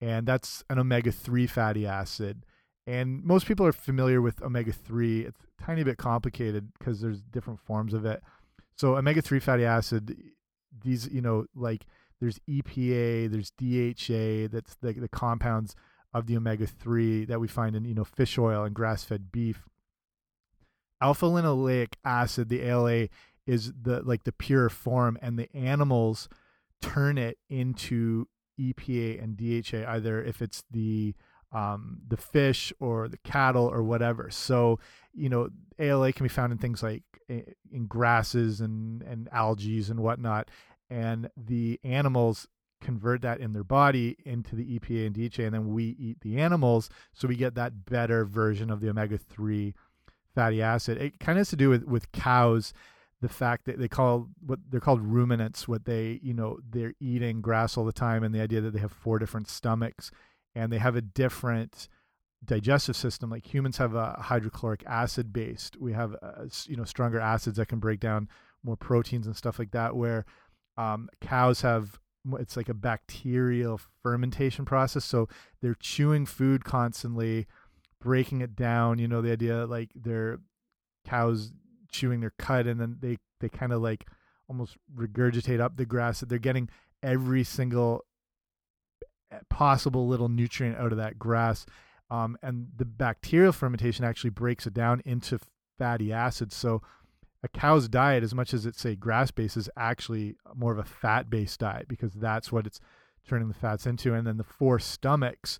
And 0.00 0.26
that's 0.26 0.64
an 0.68 0.78
omega 0.78 1.12
3 1.12 1.46
fatty 1.46 1.86
acid. 1.86 2.44
And 2.86 3.22
most 3.22 3.46
people 3.46 3.64
are 3.66 3.72
familiar 3.72 4.20
with 4.20 4.42
omega 4.42 4.72
3. 4.72 5.20
It's 5.20 5.40
a 5.40 5.62
tiny 5.62 5.84
bit 5.84 5.98
complicated 5.98 6.72
because 6.78 7.00
there's 7.00 7.20
different 7.20 7.60
forms 7.60 7.94
of 7.94 8.04
it. 8.04 8.22
So, 8.76 8.96
omega 8.96 9.22
3 9.22 9.38
fatty 9.38 9.64
acid, 9.64 10.16
these, 10.82 11.08
you 11.08 11.20
know, 11.20 11.46
like 11.54 11.86
there's 12.20 12.40
EPA, 12.48 13.30
there's 13.30 13.50
DHA, 13.52 14.48
that's 14.52 14.74
the, 14.80 14.92
the 14.92 15.08
compounds 15.08 15.76
of 16.12 16.26
the 16.26 16.36
omega 16.36 16.66
3 16.66 17.24
that 17.26 17.40
we 17.40 17.48
find 17.48 17.76
in, 17.76 17.84
you 17.84 17.94
know, 17.94 18.04
fish 18.04 18.38
oil 18.38 18.64
and 18.64 18.74
grass 18.74 19.04
fed 19.04 19.30
beef. 19.30 19.68
Alpha 21.00 21.26
linoleic 21.26 21.94
acid, 22.04 22.48
the 22.48 22.62
ALA, 22.62 23.08
is 23.46 23.72
the 23.82 24.02
like 24.02 24.22
the 24.22 24.32
pure 24.32 24.68
form, 24.68 25.18
and 25.20 25.36
the 25.36 25.54
animals 25.54 26.28
turn 26.80 27.18
it 27.18 27.38
into 27.50 28.28
EPA 28.60 29.22
and 29.22 29.36
DHA, 29.36 29.90
either 29.90 30.22
if 30.22 30.40
it's 30.40 30.62
the 30.70 31.14
um, 31.52 31.98
the 32.08 32.16
fish 32.16 32.72
or 32.80 33.08
the 33.08 33.18
cattle 33.18 33.66
or 33.66 33.82
whatever. 33.82 34.30
So, 34.30 34.78
you 35.12 35.28
know, 35.28 35.50
ALA 35.78 36.12
can 36.12 36.24
be 36.24 36.28
found 36.28 36.52
in 36.52 36.58
things 36.58 36.82
like 36.82 37.02
eh, 37.28 37.42
in 37.70 37.86
grasses 37.86 38.60
and 38.60 39.02
and 39.02 39.28
algae 39.32 39.84
and 39.88 40.00
whatnot, 40.00 40.48
and 40.90 41.30
the 41.36 41.78
animals 41.84 42.48
convert 42.80 43.22
that 43.22 43.40
in 43.40 43.52
their 43.52 43.64
body 43.64 44.16
into 44.24 44.56
the 44.56 44.78
EPA 44.78 45.06
and 45.06 45.14
DHA, 45.14 45.42
and 45.44 45.54
then 45.54 45.72
we 45.72 45.96
eat 45.98 46.20
the 46.20 46.38
animals, 46.38 46.90
so 47.12 47.28
we 47.28 47.36
get 47.36 47.54
that 47.54 47.84
better 47.84 48.24
version 48.24 48.70
of 48.70 48.80
the 48.80 48.88
omega 48.88 49.18
three 49.18 49.74
fatty 50.34 50.62
acid. 50.62 51.00
It 51.00 51.20
kind 51.20 51.38
of 51.38 51.40
has 51.40 51.50
to 51.50 51.56
do 51.56 51.68
with 51.68 51.84
with 51.84 52.10
cows 52.12 52.72
the 53.20 53.28
fact 53.28 53.66
that 53.66 53.78
they 53.78 53.86
call 53.86 54.28
what 54.44 54.58
they're 54.68 54.80
called 54.80 55.00
ruminants 55.00 55.68
what 55.68 55.84
they 55.84 56.18
you 56.24 56.34
know 56.34 56.58
they're 56.68 56.94
eating 56.98 57.40
grass 57.40 57.76
all 57.76 57.84
the 57.84 57.92
time 57.92 58.24
and 58.24 58.34
the 58.34 58.40
idea 58.40 58.60
that 58.60 58.72
they 58.72 58.80
have 58.80 58.90
four 58.90 59.18
different 59.20 59.48
stomachs 59.48 60.10
and 60.54 60.72
they 60.72 60.78
have 60.78 60.96
a 60.96 61.00
different 61.02 61.88
digestive 62.44 62.96
system 62.96 63.30
like 63.30 63.54
humans 63.54 63.76
have 63.76 63.94
a 63.94 64.16
hydrochloric 64.20 64.82
acid 64.84 65.32
based 65.32 65.76
we 65.80 65.92
have 65.92 66.16
uh, 66.20 66.44
you 66.66 66.76
know 66.76 66.82
stronger 66.82 67.20
acids 67.20 67.56
that 67.56 67.68
can 67.68 67.78
break 67.78 68.00
down 68.00 68.28
more 68.64 68.76
proteins 68.76 69.26
and 69.26 69.36
stuff 69.36 69.58
like 69.58 69.72
that. 69.72 69.96
Where 69.96 70.24
um, 70.76 71.08
cows 71.20 71.62
have 71.62 71.98
it's 72.38 72.56
like 72.56 72.68
a 72.68 72.74
bacterial 72.74 73.80
fermentation 74.02 74.64
process, 74.64 75.04
so 75.04 75.28
they're 75.60 75.76
chewing 75.80 76.26
food 76.26 76.64
constantly, 76.64 77.46
breaking 78.00 78.40
it 78.40 78.54
down. 78.54 78.98
You 78.98 79.08
know, 79.08 79.22
the 79.22 79.32
idea 79.32 79.66
like 79.66 79.90
they're 79.94 80.38
cows 81.06 81.52
chewing 81.90 82.20
their 82.20 82.34
cud, 82.38 82.66
and 82.66 82.80
then 82.80 82.98
they 83.00 83.18
they 83.40 83.48
kind 83.48 83.72
of 83.72 83.82
like 83.82 84.06
almost 84.48 84.76
regurgitate 84.94 85.60
up 85.60 85.76
the 85.76 85.86
grass. 85.86 86.20
That 86.20 86.28
they're 86.28 86.38
getting 86.38 86.68
every 87.02 87.44
single 87.44 88.04
possible 89.48 90.06
little 90.06 90.28
nutrient 90.28 90.78
out 90.78 90.92
of 90.92 90.98
that 90.98 91.18
grass. 91.18 91.66
Um, 92.10 92.36
and 92.42 92.68
the 92.76 92.84
bacterial 92.84 93.52
fermentation 93.52 94.04
actually 94.04 94.30
breaks 94.30 94.66
it 94.66 94.74
down 94.74 95.00
into 95.04 95.38
fatty 95.78 96.12
acids. 96.12 96.54
So 96.54 96.82
a 97.42 97.48
cow's 97.48 97.88
diet, 97.88 98.22
as 98.22 98.34
much 98.34 98.54
as 98.54 98.66
it's 98.66 98.80
say 98.80 98.94
grass 98.94 99.30
based, 99.30 99.56
is 99.56 99.70
actually 99.76 100.36
more 100.54 100.72
of 100.72 100.78
a 100.78 100.84
fat 100.84 101.28
based 101.30 101.60
diet 101.60 101.88
because 101.88 102.12
that's 102.12 102.52
what 102.52 102.66
it's 102.66 102.80
turning 103.26 103.48
the 103.48 103.54
fats 103.54 103.86
into. 103.86 104.14
And 104.14 104.26
then 104.26 104.36
the 104.36 104.44
four 104.44 104.78
stomachs, 104.78 105.58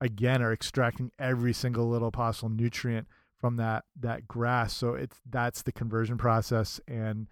again, 0.00 0.42
are 0.42 0.52
extracting 0.52 1.10
every 1.18 1.52
single 1.52 1.88
little 1.88 2.12
possible 2.12 2.50
nutrient 2.50 3.08
from 3.38 3.56
that 3.56 3.84
that 3.98 4.28
grass. 4.28 4.74
So 4.74 4.94
it's 4.94 5.16
that's 5.28 5.62
the 5.62 5.72
conversion 5.72 6.18
process, 6.18 6.80
and 6.86 7.26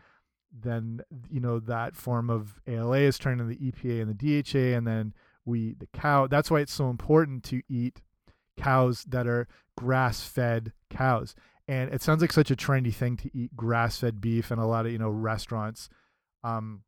then 0.53 1.03
you 1.31 1.41
know 1.41 1.61
that 1.61 1.97
form 1.97 2.31
of 2.31 2.61
ALA 2.67 3.01
is 3.01 3.19
turning 3.19 3.41
into 3.41 3.57
the 3.57 3.71
EPA 3.71 4.03
and 4.03 4.19
the 4.19 4.43
DHA, 4.43 4.77
and 4.77 4.87
then 4.87 5.15
we 5.47 5.75
the 5.79 5.89
cow. 5.95 6.27
That's 6.27 6.51
why 6.51 6.61
it's 6.61 6.75
so 6.75 6.91
important 6.91 7.45
to 7.45 7.63
eat 7.69 8.01
cows 8.59 9.05
that 9.09 9.27
are 9.27 9.49
grass 9.77 10.23
fed 10.23 10.73
cows. 10.91 11.35
And 11.69 11.93
it 11.93 12.03
sounds 12.03 12.21
like 12.21 12.33
such 12.33 12.51
a 12.51 12.57
trendy 12.57 12.95
thing 12.95 13.17
to 13.19 13.31
eat 13.37 13.57
grass-fed 13.57 14.21
beef 14.21 14.51
and 14.51 14.61
a 14.61 14.67
lot 14.67 14.87
of 14.87 14.93
you 14.93 14.99
know 14.99 15.11
restaurants 15.11 15.89
um 16.45 16.83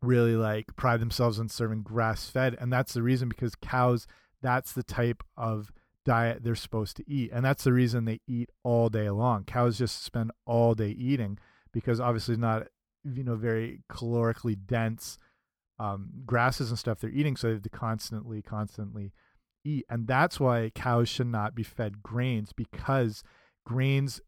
really 0.00 0.36
like 0.36 0.74
pride 0.76 1.00
themselves 1.00 1.40
on 1.40 1.48
serving 1.48 1.82
grass-fed. 1.82 2.56
And 2.60 2.72
that's 2.72 2.94
the 2.94 3.02
reason 3.02 3.28
because 3.28 3.54
cows 3.56 4.06
that's 4.40 4.72
the 4.72 4.84
type 4.84 5.24
of 5.36 5.72
diet 6.04 6.42
they're 6.42 6.54
supposed 6.54 6.96
to 6.96 7.10
eat. 7.10 7.30
And 7.32 7.44
that's 7.44 7.64
the 7.64 7.72
reason 7.72 8.04
they 8.04 8.20
eat 8.26 8.50
all 8.62 8.88
day 8.88 9.10
long. 9.10 9.44
Cows 9.44 9.76
just 9.76 10.04
spend 10.04 10.30
all 10.46 10.74
day 10.74 10.90
eating 10.90 11.38
because 11.72 12.00
obviously 12.00 12.36
not 12.36 12.68
you 13.04 13.24
know 13.24 13.36
very 13.36 13.82
calorically 13.90 14.56
dense 14.66 15.18
um, 15.78 16.10
grasses 16.26 16.70
and 16.70 16.78
stuff 16.78 17.00
they're 17.00 17.10
eating 17.10 17.36
so 17.36 17.46
they 17.46 17.54
have 17.54 17.62
to 17.62 17.68
constantly 17.68 18.42
constantly 18.42 19.12
eat. 19.64 19.84
And 19.88 20.06
that's 20.06 20.40
why 20.40 20.70
cows 20.74 21.08
should 21.08 21.26
not 21.28 21.54
be 21.54 21.62
fed 21.62 22.02
grains 22.02 22.52
because 22.52 23.22
grains 23.64 24.20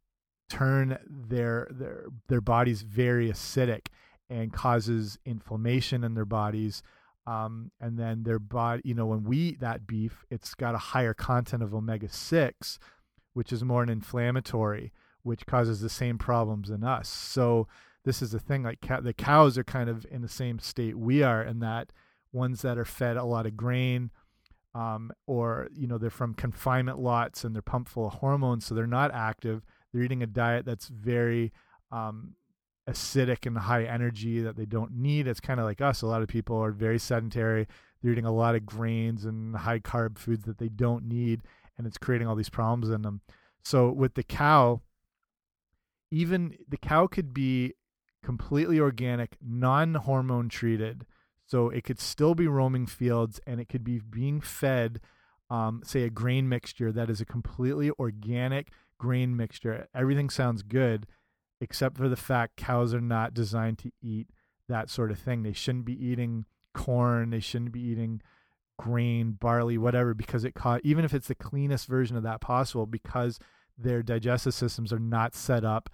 turn 0.49 0.99
their 1.09 1.69
their 1.71 2.07
their 2.29 2.41
bodies 2.41 2.83
very 2.83 3.31
acidic 3.31 3.87
and 4.29 4.53
causes 4.53 5.19
inflammation 5.25 6.05
in 6.05 6.15
their 6.15 6.25
bodies. 6.25 6.83
Um, 7.27 7.71
and 7.81 7.99
then 7.99 8.23
their 8.23 8.39
body 8.39 8.83
you 8.85 8.95
know 8.95 9.07
when 9.07 9.25
we 9.25 9.37
eat 9.37 9.61
that 9.61 9.87
beef 9.87 10.25
it's 10.31 10.55
got 10.55 10.75
a 10.75 10.79
higher 10.79 11.15
content 11.15 11.63
of 11.63 11.75
omega-6 11.75 12.79
which 13.35 13.53
is 13.53 13.63
more 13.63 13.83
an 13.83 13.91
inflammatory 13.91 14.91
which 15.23 15.47
causes 15.47 15.81
the 15.81 15.91
same 15.91 16.17
problems 16.19 16.71
in 16.71 16.83
us. 16.83 17.09
So 17.09 17.69
this 18.05 18.23
is 18.23 18.31
the 18.33 18.39
thing 18.39 18.63
like 18.63 18.81
the 19.03 19.13
cows 19.13 19.59
are 19.59 19.65
kind 19.65 19.89
of 19.91 20.07
in 20.11 20.23
the 20.23 20.29
same 20.29 20.59
state 20.59 20.99
we 20.99 21.23
are 21.23 21.43
in 21.43 21.61
that 21.61 21.93
ones 22.33 22.63
that 22.63 22.79
are 22.79 22.85
fed 22.85 23.17
a 23.17 23.25
lot 23.25 23.47
of 23.47 23.57
grain 23.57 24.11
um, 24.75 25.11
or 25.27 25.69
you 25.73 25.87
know 25.87 25.99
they're 25.99 26.11
from 26.11 26.35
confinement 26.35 26.99
lots 26.99 27.45
and 27.45 27.55
they're 27.55 27.63
pumped 27.63 27.91
full 27.91 28.07
of 28.07 28.15
hormones, 28.15 28.65
so 28.65 28.75
they're 28.75 28.87
not 28.87 29.13
active. 29.13 29.63
They're 29.93 30.03
eating 30.03 30.23
a 30.23 30.27
diet 30.27 30.65
that's 30.65 30.89
very 30.89 31.53
um, 31.91 32.35
acidic 32.89 33.47
and 33.47 33.59
high 33.59 33.85
energy 33.85 34.41
that 34.41 34.57
they 34.57 34.67
don't 34.67 34.93
need. 34.93 35.27
It's 35.27 35.41
kind 35.41 35.59
of 35.59 35.67
like 35.67 35.81
us. 35.81 36.03
A 36.03 36.07
lot 36.07 36.23
of 36.23 36.29
people 36.29 36.57
are 36.57 36.71
very 36.71 36.99
sedentary. 36.99 37.67
They're 38.01 38.13
eating 38.13 38.27
a 38.27 38.33
lot 38.33 38.55
of 38.55 38.65
grains 38.65 39.25
and 39.25 39.57
high 39.57 39.81
carb 39.81 40.19
foods 40.19 40.45
that 40.45 40.59
they 40.59 40.69
don't 40.69 41.05
need, 41.05 41.43
and 41.77 41.87
it's 41.87 41.99
creating 41.99 42.29
all 42.29 42.37
these 42.37 42.51
problems 42.51 42.91
in 42.91 43.03
them. 43.03 43.23
So 43.65 43.91
with 43.91 44.15
the 44.15 44.23
cow, 44.23 44.83
even 46.13 46.57
the 46.69 46.77
cow 46.77 47.09
could 47.09 47.35
be 47.35 47.75
completely 48.23 48.79
organic, 48.79 49.37
non 49.41 49.95
hormone 49.95 50.49
treated 50.49 51.07
so 51.51 51.69
it 51.69 51.83
could 51.83 51.99
still 51.99 52.37
be 52.37 52.47
roaming 52.47 52.87
fields 52.87 53.41
and 53.45 53.61
it 53.61 53.69
could 53.69 53.83
be 53.83 53.99
being 53.99 54.41
fed, 54.41 55.01
um, 55.51 55.83
say, 55.85 56.05
a 56.05 56.11
grain 56.11 56.49
mixture 56.49 56.93
that 56.93 57.11
is 57.11 57.21
a 57.21 57.25
completely 57.25 57.91
organic 57.99 58.69
grain 58.99 59.37
mixture. 59.37 59.89
Everything 59.93 60.31
sounds 60.31 60.63
good, 60.63 61.09
except 61.61 61.97
for 61.97 62.09
the 62.09 62.15
fact 62.15 62.57
cows 62.57 62.95
are 62.95 63.01
not 63.01 63.35
designed 63.35 63.79
to 63.79 63.91
eat 64.01 64.29
that 64.69 64.89
sort 64.89 65.11
of 65.11 65.19
thing. 65.19 65.43
They 65.43 65.53
shouldn't 65.53 65.87
be 65.87 66.07
eating 66.07 66.45
corn, 66.73 67.31
they 67.31 67.41
shouldn't 67.41 67.73
be 67.73 67.81
eating 67.81 68.23
grain, 68.79 69.33
barley, 69.33 69.77
whatever, 69.77 70.15
because 70.15 70.45
it 70.45 70.55
caught, 70.55 70.83
even 70.85 71.05
if 71.05 71.13
it's 71.13 71.27
the 71.27 71.35
cleanest 71.35 71.89
version 71.89 72.17
of 72.17 72.23
that 72.23 72.41
possible, 72.41 72.87
because 72.87 73.41
their 73.77 74.05
digestive 74.05 74.55
systems 74.55 74.93
are 74.93 75.01
not 75.01 75.35
set 75.35 75.65
up 75.65 75.91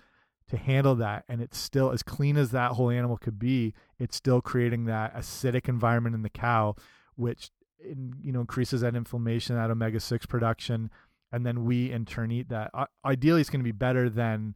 to 0.48 0.56
handle 0.56 0.94
that 0.94 1.24
and 1.28 1.40
it's 1.40 1.58
still 1.58 1.90
as 1.90 2.02
clean 2.02 2.36
as 2.36 2.50
that 2.52 2.72
whole 2.72 2.90
animal 2.90 3.16
could 3.16 3.38
be 3.38 3.74
it's 3.98 4.16
still 4.16 4.40
creating 4.40 4.84
that 4.84 5.14
acidic 5.14 5.68
environment 5.68 6.14
in 6.14 6.22
the 6.22 6.30
cow 6.30 6.74
which 7.16 7.50
in, 7.80 8.14
you 8.22 8.32
know 8.32 8.40
increases 8.40 8.80
that 8.80 8.94
inflammation 8.94 9.56
that 9.56 9.70
omega-6 9.70 10.28
production 10.28 10.90
and 11.32 11.44
then 11.44 11.64
we 11.64 11.90
in 11.90 12.04
turn 12.04 12.30
eat 12.30 12.48
that. 12.48 12.70
Ideally 13.04 13.40
it's 13.40 13.50
going 13.50 13.60
to 13.60 13.64
be 13.64 13.72
better 13.72 14.08
than 14.08 14.54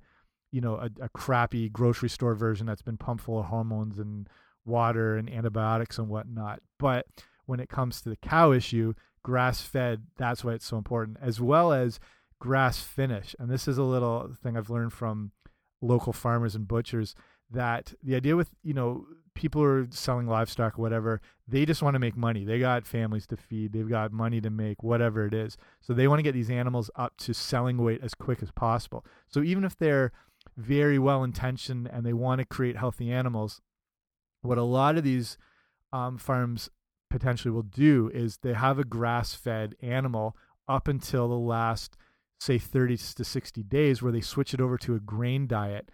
you 0.53 0.61
know 0.61 0.77
a, 0.77 0.91
a, 1.01 1.09
crappy 1.11 1.69
grocery 1.69 2.09
store 2.09 2.35
version 2.35 2.67
that's 2.67 2.83
been 2.83 2.97
pumped 2.97 3.25
full 3.25 3.39
of 3.39 3.47
hormones 3.47 3.99
and 3.99 4.29
water 4.65 5.17
and 5.17 5.31
antibiotics 5.31 5.99
and 5.99 6.09
whatnot. 6.09 6.61
But 6.79 7.07
when 7.47 7.61
it 7.61 7.69
comes 7.69 8.01
to 8.01 8.09
the 8.09 8.17
cow 8.17 8.53
issue 8.53 8.95
grass 9.23 9.61
fed 9.61 10.05
that's 10.17 10.43
why 10.43 10.53
it's 10.55 10.65
so 10.65 10.79
important 10.79 11.19
as 11.21 11.41
well 11.41 11.73
as 11.73 12.01
grass 12.39 12.81
finish. 12.81 13.37
And 13.39 13.51
this 13.51 13.69
is 13.69 13.77
a 13.77 13.83
little 13.83 14.31
thing 14.43 14.57
i've 14.57 14.71
learned 14.71 14.93
from 14.93 15.33
local 15.81 16.13
farmers 16.13 16.55
and 16.55 16.69
butchers 16.69 17.15
that 17.51 17.95
the 18.03 18.15
idea 18.15 18.37
with 18.37 18.51
you 18.63 18.75
know 18.75 19.07
people 19.35 19.63
are 19.63 19.87
selling 19.91 20.27
livestock 20.27 20.79
or 20.79 20.83
whatever 20.83 21.21
they 21.49 21.65
just 21.65 21.83
want 21.83 21.95
to 21.95 21.99
make 21.99 22.17
money. 22.17 22.45
They 22.45 22.61
got 22.61 22.87
families 22.87 23.27
to 23.29 23.37
feed. 23.37 23.73
They've 23.73 23.89
got 23.89 24.13
money 24.13 24.41
to 24.41 24.51
make 24.51 24.85
whatever 24.85 25.27
it 25.27 25.35
is. 25.35 25.57
So 25.81 25.93
they 25.93 26.07
want 26.07 26.21
to 26.21 26.23
get 26.23 26.33
these 26.33 26.51
animals 26.51 26.91
up 26.95 27.17
to 27.19 27.35
selling 27.35 27.79
weight 27.79 28.01
as 28.05 28.15
quick 28.15 28.41
as 28.41 28.53
possible. 28.53 29.05
So 29.27 29.43
even 29.43 29.65
if 29.65 29.77
they're 29.77 30.13
very 30.57 30.99
well 30.99 31.25
intentioned 31.25 31.89
and 31.93 32.07
they 32.07 32.13
want 32.13 32.39
to 32.39 32.45
create 32.45 32.77
healthy 32.77 33.11
animals 33.11 33.61
what 34.43 34.59
a 34.59 34.63
lot 34.63 34.97
of 34.97 35.05
these 35.05 35.37
um, 35.93 36.19
farms 36.19 36.71
potentially 37.11 37.53
will 37.53 37.63
do 37.63 38.11
is 38.15 38.39
they 38.39 38.55
have 38.55 38.79
a 38.79 38.85
grass 38.85 39.35
fed 39.35 39.75
animal 39.83 40.37
up 40.69 40.89
until 40.89 41.29
the 41.29 41.35
last 41.35 41.97
say 42.41 42.59
30 42.59 42.97
to 42.97 43.25
60 43.25 43.63
days 43.65 44.03
where 44.03 44.13
they 44.13 44.21
switch 44.21 44.55
it 44.55 44.61
over 44.61 44.77
to 44.79 44.95
a 44.95 45.01
grain 45.01 45.47
diet. 45.47 45.91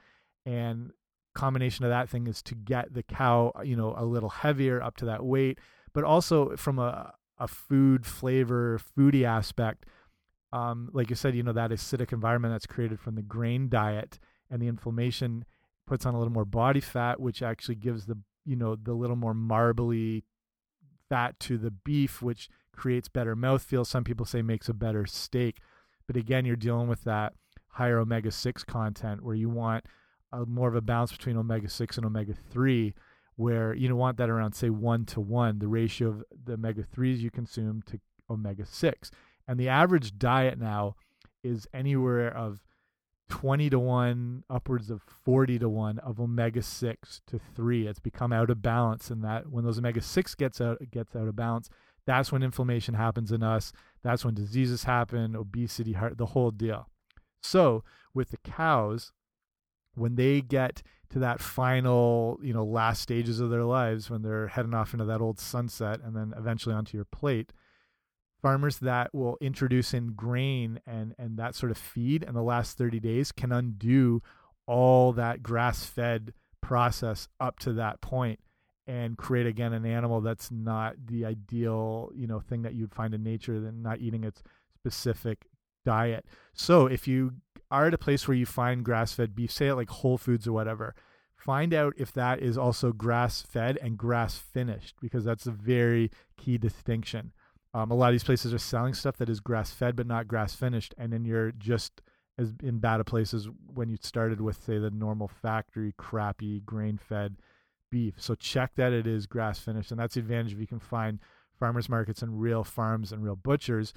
And 0.46 0.92
combination 1.34 1.84
of 1.84 1.90
that 1.90 2.08
thing 2.08 2.26
is 2.26 2.40
to 2.40 2.54
get 2.54 2.94
the 2.94 3.02
cow 3.02 3.52
you 3.62 3.76
know 3.76 3.94
a 3.98 4.04
little 4.06 4.30
heavier 4.30 4.82
up 4.82 4.96
to 4.96 5.04
that 5.04 5.24
weight. 5.24 5.58
But 5.92 6.04
also 6.04 6.56
from 6.56 6.78
a, 6.78 7.12
a 7.38 7.48
food 7.48 8.06
flavor 8.06 8.80
foodie 8.96 9.24
aspect 9.24 9.84
um, 10.52 10.88
like 10.94 11.10
you 11.10 11.16
said 11.16 11.34
you 11.34 11.42
know 11.42 11.52
that 11.52 11.70
acidic 11.70 12.12
environment 12.12 12.54
that's 12.54 12.66
created 12.66 12.98
from 13.00 13.16
the 13.16 13.22
grain 13.22 13.68
diet 13.68 14.18
and 14.50 14.62
the 14.62 14.68
inflammation 14.68 15.44
puts 15.86 16.06
on 16.06 16.14
a 16.14 16.18
little 16.18 16.32
more 16.32 16.46
body 16.46 16.80
fat 16.80 17.20
which 17.20 17.42
actually 17.42 17.74
gives 17.74 18.06
the 18.06 18.16
you 18.46 18.56
know 18.56 18.76
the 18.76 18.94
little 18.94 19.16
more 19.16 19.34
marbly 19.34 20.24
fat 21.10 21.38
to 21.40 21.58
the 21.58 21.70
beef 21.70 22.22
which 22.22 22.48
creates 22.72 23.08
better 23.08 23.34
mouthfeel. 23.34 23.86
Some 23.86 24.04
people 24.04 24.26
say 24.26 24.42
makes 24.42 24.68
a 24.68 24.74
better 24.74 25.06
steak 25.06 25.58
but 26.06 26.16
again, 26.16 26.44
you're 26.44 26.56
dealing 26.56 26.88
with 26.88 27.04
that 27.04 27.34
higher 27.68 27.98
omega 27.98 28.30
6 28.30 28.64
content 28.64 29.22
where 29.22 29.34
you 29.34 29.48
want 29.48 29.84
a, 30.32 30.46
more 30.46 30.68
of 30.68 30.74
a 30.74 30.80
balance 30.80 31.12
between 31.12 31.36
omega 31.36 31.68
6 31.68 31.96
and 31.96 32.06
omega 32.06 32.34
3, 32.50 32.94
where 33.36 33.74
you 33.74 33.88
don't 33.88 33.98
want 33.98 34.16
that 34.16 34.30
around, 34.30 34.54
say, 34.54 34.70
one 34.70 35.04
to 35.04 35.20
one, 35.20 35.58
the 35.58 35.68
ratio 35.68 36.08
of 36.08 36.24
the 36.44 36.54
omega 36.54 36.82
3s 36.82 37.18
you 37.18 37.30
consume 37.30 37.82
to 37.82 38.00
omega 38.30 38.64
6. 38.64 39.10
And 39.46 39.60
the 39.60 39.68
average 39.68 40.18
diet 40.18 40.58
now 40.58 40.96
is 41.42 41.68
anywhere 41.74 42.34
of 42.34 42.62
20 43.28 43.70
to 43.70 43.78
1 43.78 44.44
upwards 44.48 44.90
of 44.90 45.02
40 45.02 45.58
to 45.58 45.68
1 45.68 45.98
of 45.98 46.20
omega 46.20 46.62
6 46.62 47.20
to 47.26 47.40
3 47.56 47.86
it's 47.88 47.98
become 47.98 48.32
out 48.32 48.50
of 48.50 48.62
balance 48.62 49.10
and 49.10 49.24
that 49.24 49.50
when 49.50 49.64
those 49.64 49.78
omega 49.78 50.00
6 50.00 50.34
gets 50.36 50.60
out 50.60 50.78
gets 50.92 51.16
out 51.16 51.26
of 51.26 51.34
balance 51.34 51.68
that's 52.06 52.30
when 52.32 52.42
inflammation 52.42 52.94
happens 52.94 53.32
in 53.32 53.42
us. 53.42 53.72
That's 54.02 54.24
when 54.24 54.34
diseases 54.34 54.84
happen, 54.84 55.34
obesity, 55.34 55.92
heart, 55.92 56.18
the 56.18 56.26
whole 56.26 56.50
deal. 56.50 56.88
So 57.42 57.84
with 58.14 58.30
the 58.30 58.38
cows, 58.38 59.12
when 59.94 60.14
they 60.14 60.40
get 60.40 60.82
to 61.10 61.18
that 61.18 61.40
final, 61.40 62.38
you 62.42 62.52
know, 62.52 62.64
last 62.64 63.02
stages 63.02 63.40
of 63.40 63.50
their 63.50 63.64
lives, 63.64 64.10
when 64.10 64.22
they're 64.22 64.48
heading 64.48 64.74
off 64.74 64.92
into 64.92 65.04
that 65.04 65.20
old 65.20 65.38
sunset 65.38 66.00
and 66.04 66.16
then 66.16 66.34
eventually 66.36 66.74
onto 66.74 66.96
your 66.96 67.04
plate, 67.04 67.52
farmers 68.42 68.78
that 68.78 69.12
will 69.14 69.36
introduce 69.40 69.94
in 69.94 70.12
grain 70.12 70.78
and 70.86 71.14
and 71.18 71.36
that 71.38 71.54
sort 71.54 71.72
of 71.72 71.78
feed 71.78 72.22
in 72.22 72.34
the 72.34 72.42
last 72.42 72.76
30 72.76 73.00
days 73.00 73.32
can 73.32 73.50
undo 73.50 74.22
all 74.66 75.12
that 75.12 75.42
grass-fed 75.42 76.32
process 76.60 77.28
up 77.40 77.58
to 77.58 77.72
that 77.72 78.00
point 78.00 78.38
and 78.86 79.18
create 79.18 79.46
again 79.46 79.72
an 79.72 79.84
animal 79.84 80.20
that's 80.20 80.50
not 80.50 80.94
the 81.06 81.24
ideal 81.24 82.10
you 82.14 82.26
know 82.26 82.40
thing 82.40 82.62
that 82.62 82.74
you'd 82.74 82.94
find 82.94 83.14
in 83.14 83.22
nature 83.22 83.60
than 83.60 83.82
not 83.82 84.00
eating 84.00 84.24
its 84.24 84.42
specific 84.74 85.46
diet. 85.84 86.24
So 86.52 86.86
if 86.86 87.08
you 87.08 87.34
are 87.70 87.86
at 87.86 87.94
a 87.94 87.98
place 87.98 88.28
where 88.28 88.36
you 88.36 88.46
find 88.46 88.84
grass-fed 88.84 89.34
beef 89.34 89.50
say 89.50 89.68
at 89.68 89.76
like 89.76 89.90
whole 89.90 90.18
foods 90.18 90.46
or 90.46 90.52
whatever 90.52 90.94
find 91.36 91.74
out 91.74 91.94
if 91.96 92.12
that 92.12 92.40
is 92.40 92.56
also 92.56 92.92
grass-fed 92.92 93.78
and 93.82 93.96
grass-finished 93.96 94.96
because 95.00 95.24
that's 95.24 95.46
a 95.46 95.50
very 95.50 96.10
key 96.36 96.58
distinction. 96.58 97.32
Um, 97.74 97.90
a 97.90 97.94
lot 97.94 98.08
of 98.08 98.14
these 98.14 98.24
places 98.24 98.54
are 98.54 98.58
selling 98.58 98.94
stuff 98.94 99.16
that 99.18 99.28
is 99.28 99.40
grass-fed 99.40 99.96
but 99.96 100.06
not 100.06 100.28
grass-finished 100.28 100.94
and 100.98 101.12
then 101.12 101.24
you're 101.24 101.52
just 101.52 102.02
as 102.38 102.52
in 102.62 102.78
bad 102.78 103.00
of 103.00 103.06
places 103.06 103.48
when 103.74 103.88
you 103.88 103.96
started 104.00 104.40
with 104.40 104.62
say 104.62 104.78
the 104.78 104.90
normal 104.90 105.28
factory 105.28 105.94
crappy 105.96 106.60
grain-fed 106.60 107.36
beef. 107.90 108.14
So 108.18 108.34
check 108.34 108.72
that 108.76 108.92
it 108.92 109.06
is 109.06 109.26
grass 109.26 109.58
finished, 109.58 109.90
and 109.90 110.00
that's 110.00 110.14
the 110.14 110.20
advantage 110.20 110.52
if 110.52 110.60
you 110.60 110.66
can 110.66 110.80
find 110.80 111.18
farmers 111.58 111.88
markets 111.88 112.22
and 112.22 112.40
real 112.40 112.64
farms 112.64 113.12
and 113.12 113.22
real 113.22 113.36
butchers, 113.36 113.92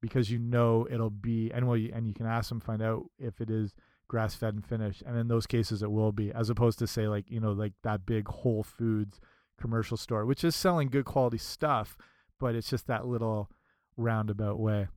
because 0.00 0.30
you 0.30 0.38
know 0.38 0.86
it'll 0.90 1.10
be 1.10 1.50
and 1.52 1.66
well, 1.68 1.76
you, 1.76 1.90
and 1.94 2.06
you 2.06 2.14
can 2.14 2.26
ask 2.26 2.48
them 2.48 2.60
find 2.60 2.82
out 2.82 3.04
if 3.18 3.40
it 3.40 3.50
is 3.50 3.74
grass 4.08 4.34
fed 4.34 4.54
and 4.54 4.64
finished, 4.64 5.02
and 5.06 5.16
in 5.16 5.28
those 5.28 5.46
cases 5.46 5.82
it 5.82 5.90
will 5.90 6.12
be, 6.12 6.32
as 6.32 6.50
opposed 6.50 6.78
to 6.78 6.86
say 6.86 7.08
like 7.08 7.30
you 7.30 7.40
know 7.40 7.52
like 7.52 7.72
that 7.82 8.04
big 8.06 8.28
Whole 8.28 8.62
Foods 8.62 9.20
commercial 9.60 9.96
store, 9.96 10.26
which 10.26 10.44
is 10.44 10.56
selling 10.56 10.88
good 10.88 11.04
quality 11.04 11.38
stuff, 11.38 11.96
but 12.40 12.54
it's 12.54 12.68
just 12.68 12.86
that 12.86 13.06
little 13.06 13.48
roundabout 13.96 14.58
way. 14.58 14.88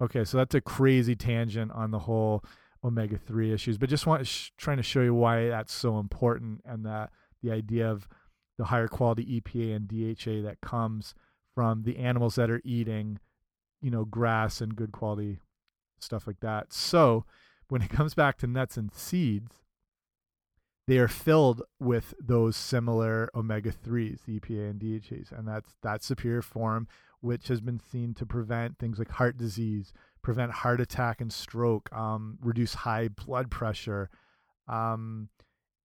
Okay, 0.00 0.24
so 0.24 0.36
that's 0.36 0.54
a 0.54 0.60
crazy 0.60 1.14
tangent 1.14 1.70
on 1.72 1.90
the 1.90 2.00
whole 2.00 2.44
omega 2.84 3.16
3 3.16 3.52
issues, 3.52 3.78
but 3.78 3.88
just 3.88 4.06
want 4.06 4.50
trying 4.56 4.76
to 4.76 4.82
show 4.82 5.00
you 5.00 5.14
why 5.14 5.48
that's 5.48 5.72
so 5.72 5.98
important 5.98 6.60
and 6.64 6.84
that 6.84 7.10
the 7.42 7.50
idea 7.50 7.90
of 7.90 8.08
the 8.58 8.64
higher 8.66 8.88
quality 8.88 9.40
EPA 9.40 9.76
and 9.76 9.88
DHA 9.88 10.46
that 10.46 10.60
comes 10.60 11.14
from 11.54 11.82
the 11.82 11.98
animals 11.98 12.36
that 12.36 12.50
are 12.50 12.62
eating, 12.64 13.18
you 13.80 13.90
know, 13.90 14.04
grass 14.04 14.60
and 14.60 14.76
good 14.76 14.92
quality 14.92 15.38
stuff 15.98 16.26
like 16.26 16.40
that. 16.40 16.72
So 16.72 17.24
when 17.68 17.82
it 17.82 17.90
comes 17.90 18.14
back 18.14 18.38
to 18.38 18.46
nuts 18.46 18.76
and 18.76 18.92
seeds, 18.92 19.62
they 20.88 20.98
are 20.98 21.08
filled 21.08 21.62
with 21.78 22.12
those 22.20 22.56
similar 22.56 23.30
omega 23.34 23.72
3s, 23.72 24.20
EPA 24.28 24.70
and 24.70 24.80
DHAs, 24.80 25.30
and 25.30 25.46
that's 25.46 25.74
that 25.82 26.02
superior 26.02 26.42
form, 26.42 26.88
which 27.20 27.48
has 27.48 27.60
been 27.60 27.78
seen 27.78 28.14
to 28.14 28.26
prevent 28.26 28.78
things 28.78 28.98
like 28.98 29.10
heart 29.10 29.38
disease, 29.38 29.92
prevent 30.22 30.50
heart 30.50 30.80
attack 30.80 31.20
and 31.20 31.32
stroke, 31.32 31.92
um, 31.92 32.36
reduce 32.42 32.74
high 32.74 33.08
blood 33.08 33.50
pressure, 33.50 34.10
um, 34.66 35.28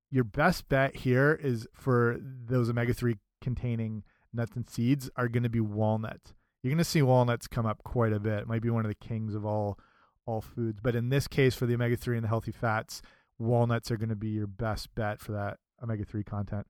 your 0.09 0.23
best 0.23 0.69
bet 0.69 0.97
here 0.97 1.37
is 1.41 1.67
for 1.73 2.17
those 2.21 2.69
omega 2.69 2.93
3 2.93 3.15
containing 3.41 4.03
nuts 4.33 4.55
and 4.55 4.69
seeds 4.69 5.09
are 5.15 5.27
going 5.27 5.43
to 5.43 5.49
be 5.49 5.59
walnuts. 5.59 6.33
You're 6.61 6.71
going 6.71 6.77
to 6.77 6.83
see 6.83 7.01
walnuts 7.01 7.47
come 7.47 7.65
up 7.65 7.83
quite 7.83 8.13
a 8.13 8.19
bit. 8.19 8.39
It 8.39 8.47
might 8.47 8.61
be 8.61 8.69
one 8.69 8.85
of 8.85 8.89
the 8.89 8.95
kings 8.95 9.35
of 9.35 9.45
all 9.45 9.77
all 10.25 10.41
foods, 10.41 10.81
but 10.83 10.93
in 10.93 11.07
this 11.07 11.25
case 11.25 11.55
for 11.55 11.65
the 11.65 11.73
omega 11.73 11.95
3 11.95 12.17
and 12.17 12.23
the 12.25 12.27
healthy 12.27 12.51
fats, 12.51 13.01
walnuts 13.39 13.89
are 13.89 13.95
going 13.95 14.09
to 14.09 14.15
be 14.15 14.27
your 14.27 14.47
best 14.47 14.93
bet 14.93 15.21
for 15.21 15.31
that 15.31 15.57
omega 15.81 16.03
3 16.03 16.21
content. 16.23 16.67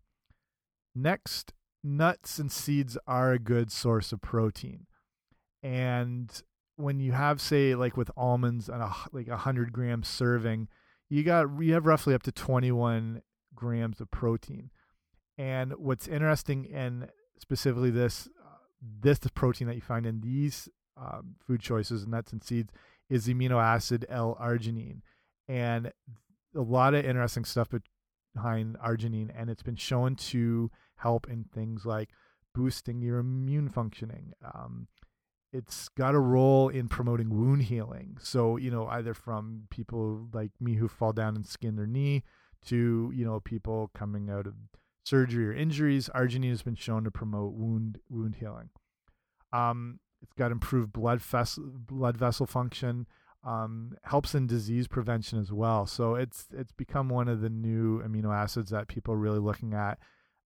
Next, 0.93 1.53
nuts 1.83 2.37
and 2.37 2.51
seeds 2.51 2.97
are 3.07 3.31
a 3.31 3.39
good 3.39 3.71
source 3.71 4.11
of 4.11 4.21
protein. 4.21 4.85
And 5.63 6.31
when 6.75 6.99
you 6.99 7.13
have 7.13 7.41
say 7.41 7.73
like 7.73 7.97
with 7.97 8.11
almonds 8.15 8.69
and 8.69 8.81
a 8.81 8.93
like 9.11 9.27
a 9.27 9.31
100 9.31 9.73
gram 9.73 10.03
serving, 10.03 10.67
you 11.09 11.23
got 11.23 11.47
you 11.59 11.73
have 11.73 11.85
roughly 11.85 12.13
up 12.13 12.23
to 12.23 12.31
21 12.31 13.21
grams 13.57 13.99
of 13.99 14.09
protein. 14.09 14.69
And 15.37 15.73
what's 15.73 16.07
interesting 16.07 16.65
in 16.65 17.09
specifically 17.37 17.91
this 17.91 18.29
uh, 18.43 18.57
this 19.01 19.19
protein 19.33 19.67
that 19.67 19.75
you 19.75 19.81
find 19.81 20.05
in 20.05 20.21
these 20.21 20.69
um, 20.95 21.35
food 21.45 21.59
choices, 21.59 22.07
nuts 22.07 22.31
and 22.31 22.43
seeds, 22.43 22.71
is 23.09 23.25
the 23.25 23.33
amino 23.33 23.61
acid 23.61 24.05
L-arginine, 24.09 25.01
and 25.47 25.91
a 26.55 26.61
lot 26.61 26.93
of 26.93 27.05
interesting 27.05 27.45
stuff 27.45 27.69
behind 28.33 28.77
arginine, 28.79 29.31
and 29.37 29.49
it's 29.49 29.63
been 29.63 29.75
shown 29.75 30.15
to 30.15 30.71
help 30.95 31.27
in 31.29 31.43
things 31.43 31.85
like 31.85 32.09
boosting 32.55 33.01
your 33.01 33.19
immune 33.19 33.69
functioning. 33.69 34.33
Um, 34.43 34.87
it's 35.53 35.89
got 35.89 36.15
a 36.15 36.19
role 36.19 36.69
in 36.69 36.87
promoting 36.87 37.29
wound 37.29 37.63
healing. 37.63 38.17
So, 38.21 38.57
you 38.57 38.69
know, 38.69 38.87
either 38.87 39.13
from 39.13 39.67
people 39.69 40.27
like 40.33 40.51
me 40.59 40.75
who 40.75 40.87
fall 40.87 41.13
down 41.13 41.35
and 41.35 41.45
skin 41.45 41.75
their 41.75 41.87
knee 41.87 42.23
to, 42.65 43.11
you 43.13 43.25
know, 43.25 43.39
people 43.39 43.91
coming 43.93 44.29
out 44.29 44.47
of 44.47 44.53
surgery 45.03 45.47
or 45.47 45.53
injuries, 45.53 46.09
arginine 46.13 46.49
has 46.49 46.63
been 46.63 46.75
shown 46.75 47.03
to 47.03 47.11
promote 47.11 47.53
wound 47.53 47.99
wound 48.09 48.35
healing. 48.39 48.69
Um, 49.53 49.99
it's 50.21 50.33
got 50.33 50.51
improved 50.51 50.91
blood 50.91 51.21
vessel 51.21 51.63
blood 51.65 52.17
vessel 52.17 52.45
function, 52.45 53.07
um, 53.43 53.95
helps 54.03 54.35
in 54.35 54.47
disease 54.47 54.87
prevention 54.87 55.39
as 55.39 55.51
well. 55.51 55.85
So 55.85 56.15
it's 56.15 56.47
it's 56.51 56.71
become 56.71 57.09
one 57.09 57.27
of 57.27 57.41
the 57.41 57.49
new 57.49 58.01
amino 58.01 58.35
acids 58.35 58.71
that 58.71 58.87
people 58.87 59.13
are 59.13 59.17
really 59.17 59.39
looking 59.39 59.73
at 59.73 59.99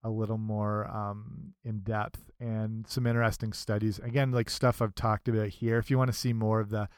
a 0.03 0.11
little 0.11 0.39
more 0.39 0.87
um, 0.89 1.53
in 1.65 1.81
depth 1.81 2.31
and 2.41 2.87
some 2.87 3.07
interesting 3.07 3.53
studies. 3.53 3.99
Again, 3.99 4.31
like 4.33 4.49
stuff 4.49 4.81
I've 4.81 4.95
talked 4.95 5.29
about 5.29 5.49
here. 5.49 5.79
If 5.79 5.91
you 5.91 5.99
want 5.99 6.11
to 6.11 6.19
see 6.19 6.33
more 6.33 6.61
of 6.61 6.71
the 6.71 6.89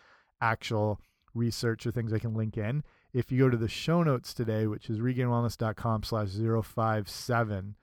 actual 0.41 1.01
research 1.35 1.87
or 1.87 1.91
things 1.91 2.13
I 2.13 2.19
can 2.19 2.35
link 2.35 2.57
in, 2.57 2.85
if 3.13 3.31
you 3.31 3.39
go 3.39 3.51
to 3.51 3.57
the 3.57 3.69
show 3.69 4.03
notes 4.03 4.33
today, 4.33 4.67
which 4.67 4.89
is 4.89 4.99
regainedwellness.com 4.99 6.03
slash 6.03 6.31
057, 6.31 7.77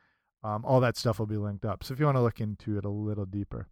um, 0.43 0.65
all 0.65 0.79
that 0.79 0.97
stuff 0.97 1.19
will 1.19 1.25
be 1.25 1.37
linked 1.37 1.65
up. 1.65 1.83
So 1.83 1.93
if 1.93 1.99
you 1.99 2.05
want 2.05 2.17
to 2.17 2.21
look 2.21 2.39
into 2.39 2.77
it 2.77 2.85
a 2.85 2.89
little 2.89 3.25
deeper. 3.25 3.67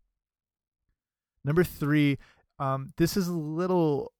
Number 1.44 1.64
three, 1.64 2.18
um, 2.60 2.92
this 2.98 3.16
is 3.16 3.28
a 3.28 3.34
little 3.34 4.12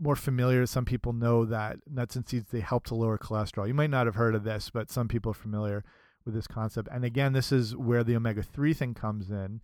more 0.00 0.16
familiar. 0.16 0.66
Some 0.66 0.84
people 0.84 1.12
know 1.12 1.44
that 1.44 1.78
nuts 1.90 2.16
and 2.16 2.28
seeds, 2.28 2.50
they 2.50 2.60
help 2.60 2.84
to 2.86 2.94
lower 2.94 3.18
cholesterol. 3.18 3.66
You 3.66 3.74
might 3.74 3.90
not 3.90 4.06
have 4.06 4.16
heard 4.16 4.34
of 4.34 4.44
this, 4.44 4.70
but 4.70 4.90
some 4.90 5.08
people 5.08 5.30
are 5.30 5.34
familiar 5.34 5.84
with 6.24 6.34
this 6.34 6.46
concept. 6.46 6.88
And 6.92 7.04
again, 7.04 7.32
this 7.32 7.50
is 7.50 7.74
where 7.74 8.04
the 8.04 8.16
omega 8.16 8.42
3 8.42 8.74
thing 8.74 8.94
comes 8.94 9.30
in. 9.30 9.60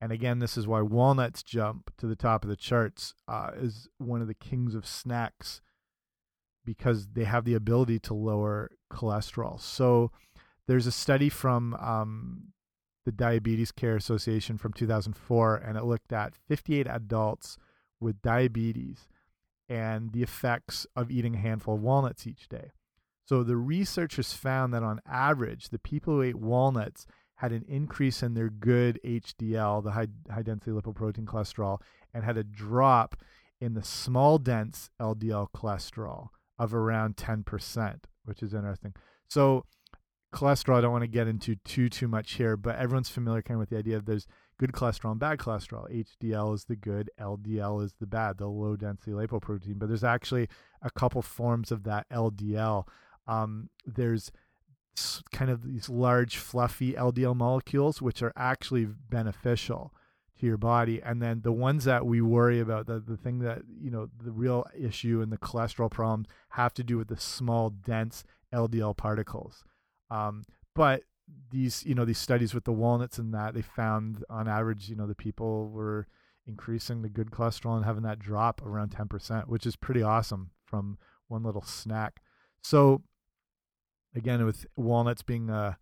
And 0.00 0.12
again, 0.12 0.38
this 0.38 0.56
is 0.56 0.66
why 0.66 0.82
walnuts 0.82 1.42
jump 1.42 1.90
to 1.96 2.06
the 2.06 2.16
top 2.16 2.44
of 2.44 2.50
the 2.50 2.56
charts 2.56 3.14
uh, 3.26 3.50
is 3.56 3.88
one 3.98 4.20
of 4.20 4.28
the 4.28 4.34
kings 4.34 4.74
of 4.74 4.86
snacks 4.86 5.62
because 6.64 7.08
they 7.12 7.24
have 7.24 7.44
the 7.44 7.54
ability 7.54 7.98
to 8.00 8.14
lower 8.14 8.70
cholesterol. 8.90 9.60
So 9.60 10.10
there's 10.66 10.86
a 10.86 10.92
study 10.92 11.28
from 11.28 11.74
um, 11.74 12.52
the 13.04 13.12
Diabetes 13.12 13.72
Care 13.72 13.96
Association 13.96 14.56
from 14.58 14.72
2004, 14.72 15.56
and 15.56 15.76
it 15.76 15.84
looked 15.84 16.12
at 16.12 16.34
58 16.48 16.86
adults 16.88 17.58
with 18.00 18.22
diabetes 18.22 19.08
and 19.68 20.12
the 20.12 20.22
effects 20.22 20.86
of 20.94 21.10
eating 21.10 21.34
a 21.34 21.38
handful 21.38 21.74
of 21.74 21.82
walnuts 21.82 22.26
each 22.26 22.48
day. 22.48 22.72
So 23.26 23.42
the 23.42 23.56
researchers 23.56 24.34
found 24.34 24.74
that 24.74 24.82
on 24.82 25.00
average, 25.06 25.70
the 25.70 25.78
people 25.78 26.14
who 26.14 26.22
ate 26.22 26.36
walnuts 26.36 27.06
had 27.36 27.52
an 27.52 27.64
increase 27.66 28.22
in 28.22 28.34
their 28.34 28.50
good 28.50 29.00
HDL, 29.04 29.82
the 29.82 29.92
high, 29.92 30.08
high 30.30 30.42
density 30.42 30.70
lipoprotein 30.70 31.24
cholesterol, 31.24 31.80
and 32.12 32.24
had 32.24 32.36
a 32.36 32.44
drop 32.44 33.16
in 33.60 33.74
the 33.74 33.82
small 33.82 34.38
dense 34.38 34.90
LDL 35.00 35.48
cholesterol 35.56 36.28
of 36.58 36.74
around 36.74 37.16
10%, 37.16 37.98
which 38.24 38.42
is 38.42 38.54
interesting. 38.54 38.94
So 39.28 39.64
cholesterol, 40.32 40.78
I 40.78 40.80
don't 40.80 40.92
want 40.92 41.02
to 41.02 41.08
get 41.08 41.28
into 41.28 41.56
too, 41.56 41.88
too 41.88 42.08
much 42.08 42.34
here, 42.34 42.56
but 42.56 42.76
everyone's 42.76 43.08
familiar 43.08 43.42
kind 43.42 43.56
of 43.56 43.60
with 43.60 43.70
the 43.70 43.78
idea 43.78 43.96
of 43.96 44.06
there's 44.06 44.26
good 44.58 44.72
cholesterol 44.72 45.12
and 45.12 45.20
bad 45.20 45.38
cholesterol. 45.38 45.90
HDL 45.90 46.54
is 46.54 46.64
the 46.64 46.76
good, 46.76 47.10
LDL 47.20 47.84
is 47.84 47.94
the 48.00 48.06
bad, 48.06 48.38
the 48.38 48.46
low 48.46 48.76
density 48.76 49.12
lipoprotein. 49.12 49.78
But 49.78 49.88
there's 49.88 50.04
actually 50.04 50.48
a 50.82 50.90
couple 50.90 51.22
forms 51.22 51.70
of 51.72 51.84
that 51.84 52.08
LDL 52.10 52.86
um, 53.26 53.70
there's 53.84 54.30
kind 55.32 55.50
of 55.50 55.64
these 55.64 55.88
large 55.88 56.36
fluffy 56.36 56.92
LDL 56.92 57.34
molecules 57.34 58.00
which 58.00 58.22
are 58.22 58.32
actually 58.36 58.86
beneficial 58.86 59.92
your 60.44 60.56
body 60.56 61.00
and 61.02 61.20
then 61.20 61.40
the 61.42 61.52
ones 61.52 61.84
that 61.84 62.06
we 62.06 62.20
worry 62.20 62.60
about 62.60 62.86
the 62.86 63.00
the 63.00 63.16
thing 63.16 63.38
that 63.40 63.62
you 63.80 63.90
know 63.90 64.08
the 64.22 64.30
real 64.30 64.64
issue 64.78 65.20
and 65.20 65.32
the 65.32 65.38
cholesterol 65.38 65.90
problems 65.90 66.26
have 66.50 66.74
to 66.74 66.84
do 66.84 66.96
with 66.96 67.08
the 67.08 67.18
small 67.18 67.70
dense 67.70 68.24
LDL 68.52 68.96
particles. 68.96 69.64
Um, 70.10 70.44
but 70.74 71.02
these 71.50 71.84
you 71.84 71.94
know 71.94 72.04
these 72.04 72.18
studies 72.18 72.54
with 72.54 72.64
the 72.64 72.72
walnuts 72.72 73.18
and 73.18 73.32
that 73.34 73.54
they 73.54 73.62
found 73.62 74.24
on 74.28 74.46
average 74.46 74.88
you 74.88 74.96
know 74.96 75.06
the 75.06 75.14
people 75.14 75.68
were 75.70 76.06
increasing 76.46 77.00
the 77.00 77.08
good 77.08 77.30
cholesterol 77.30 77.76
and 77.76 77.86
having 77.86 78.02
that 78.02 78.18
drop 78.18 78.60
around 78.62 78.90
10% 78.90 79.48
which 79.48 79.64
is 79.64 79.76
pretty 79.76 80.02
awesome 80.02 80.50
from 80.66 80.98
one 81.28 81.42
little 81.42 81.62
snack. 81.62 82.20
So 82.62 83.02
again 84.14 84.44
with 84.44 84.66
walnuts 84.76 85.22
being 85.22 85.48
uh, 85.48 85.74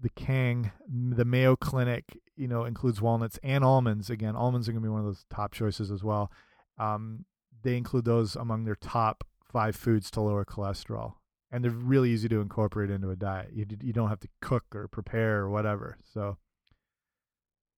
the 0.00 0.10
Kang, 0.10 0.72
The 0.88 1.24
Mayo 1.24 1.56
Clinic, 1.56 2.18
you 2.36 2.48
know, 2.48 2.64
includes 2.64 3.00
walnuts 3.00 3.38
and 3.42 3.64
almonds. 3.64 4.10
Again, 4.10 4.34
almonds 4.36 4.68
are 4.68 4.72
going 4.72 4.82
to 4.82 4.88
be 4.88 4.92
one 4.92 5.00
of 5.00 5.06
those 5.06 5.24
top 5.30 5.52
choices 5.52 5.90
as 5.90 6.02
well. 6.02 6.30
Um, 6.78 7.24
they 7.62 7.76
include 7.76 8.04
those 8.04 8.36
among 8.36 8.64
their 8.64 8.74
top 8.74 9.24
five 9.50 9.76
foods 9.76 10.10
to 10.10 10.20
lower 10.20 10.44
cholesterol. 10.44 11.14
and 11.54 11.62
they're 11.62 11.70
really 11.70 12.10
easy 12.10 12.28
to 12.28 12.40
incorporate 12.40 12.90
into 12.90 13.10
a 13.10 13.16
diet. 13.16 13.50
You 13.54 13.64
you 13.80 13.92
don't 13.92 14.08
have 14.08 14.18
to 14.20 14.28
cook 14.40 14.64
or 14.74 14.88
prepare 14.88 15.38
or 15.38 15.48
whatever. 15.50 15.96
So 16.02 16.36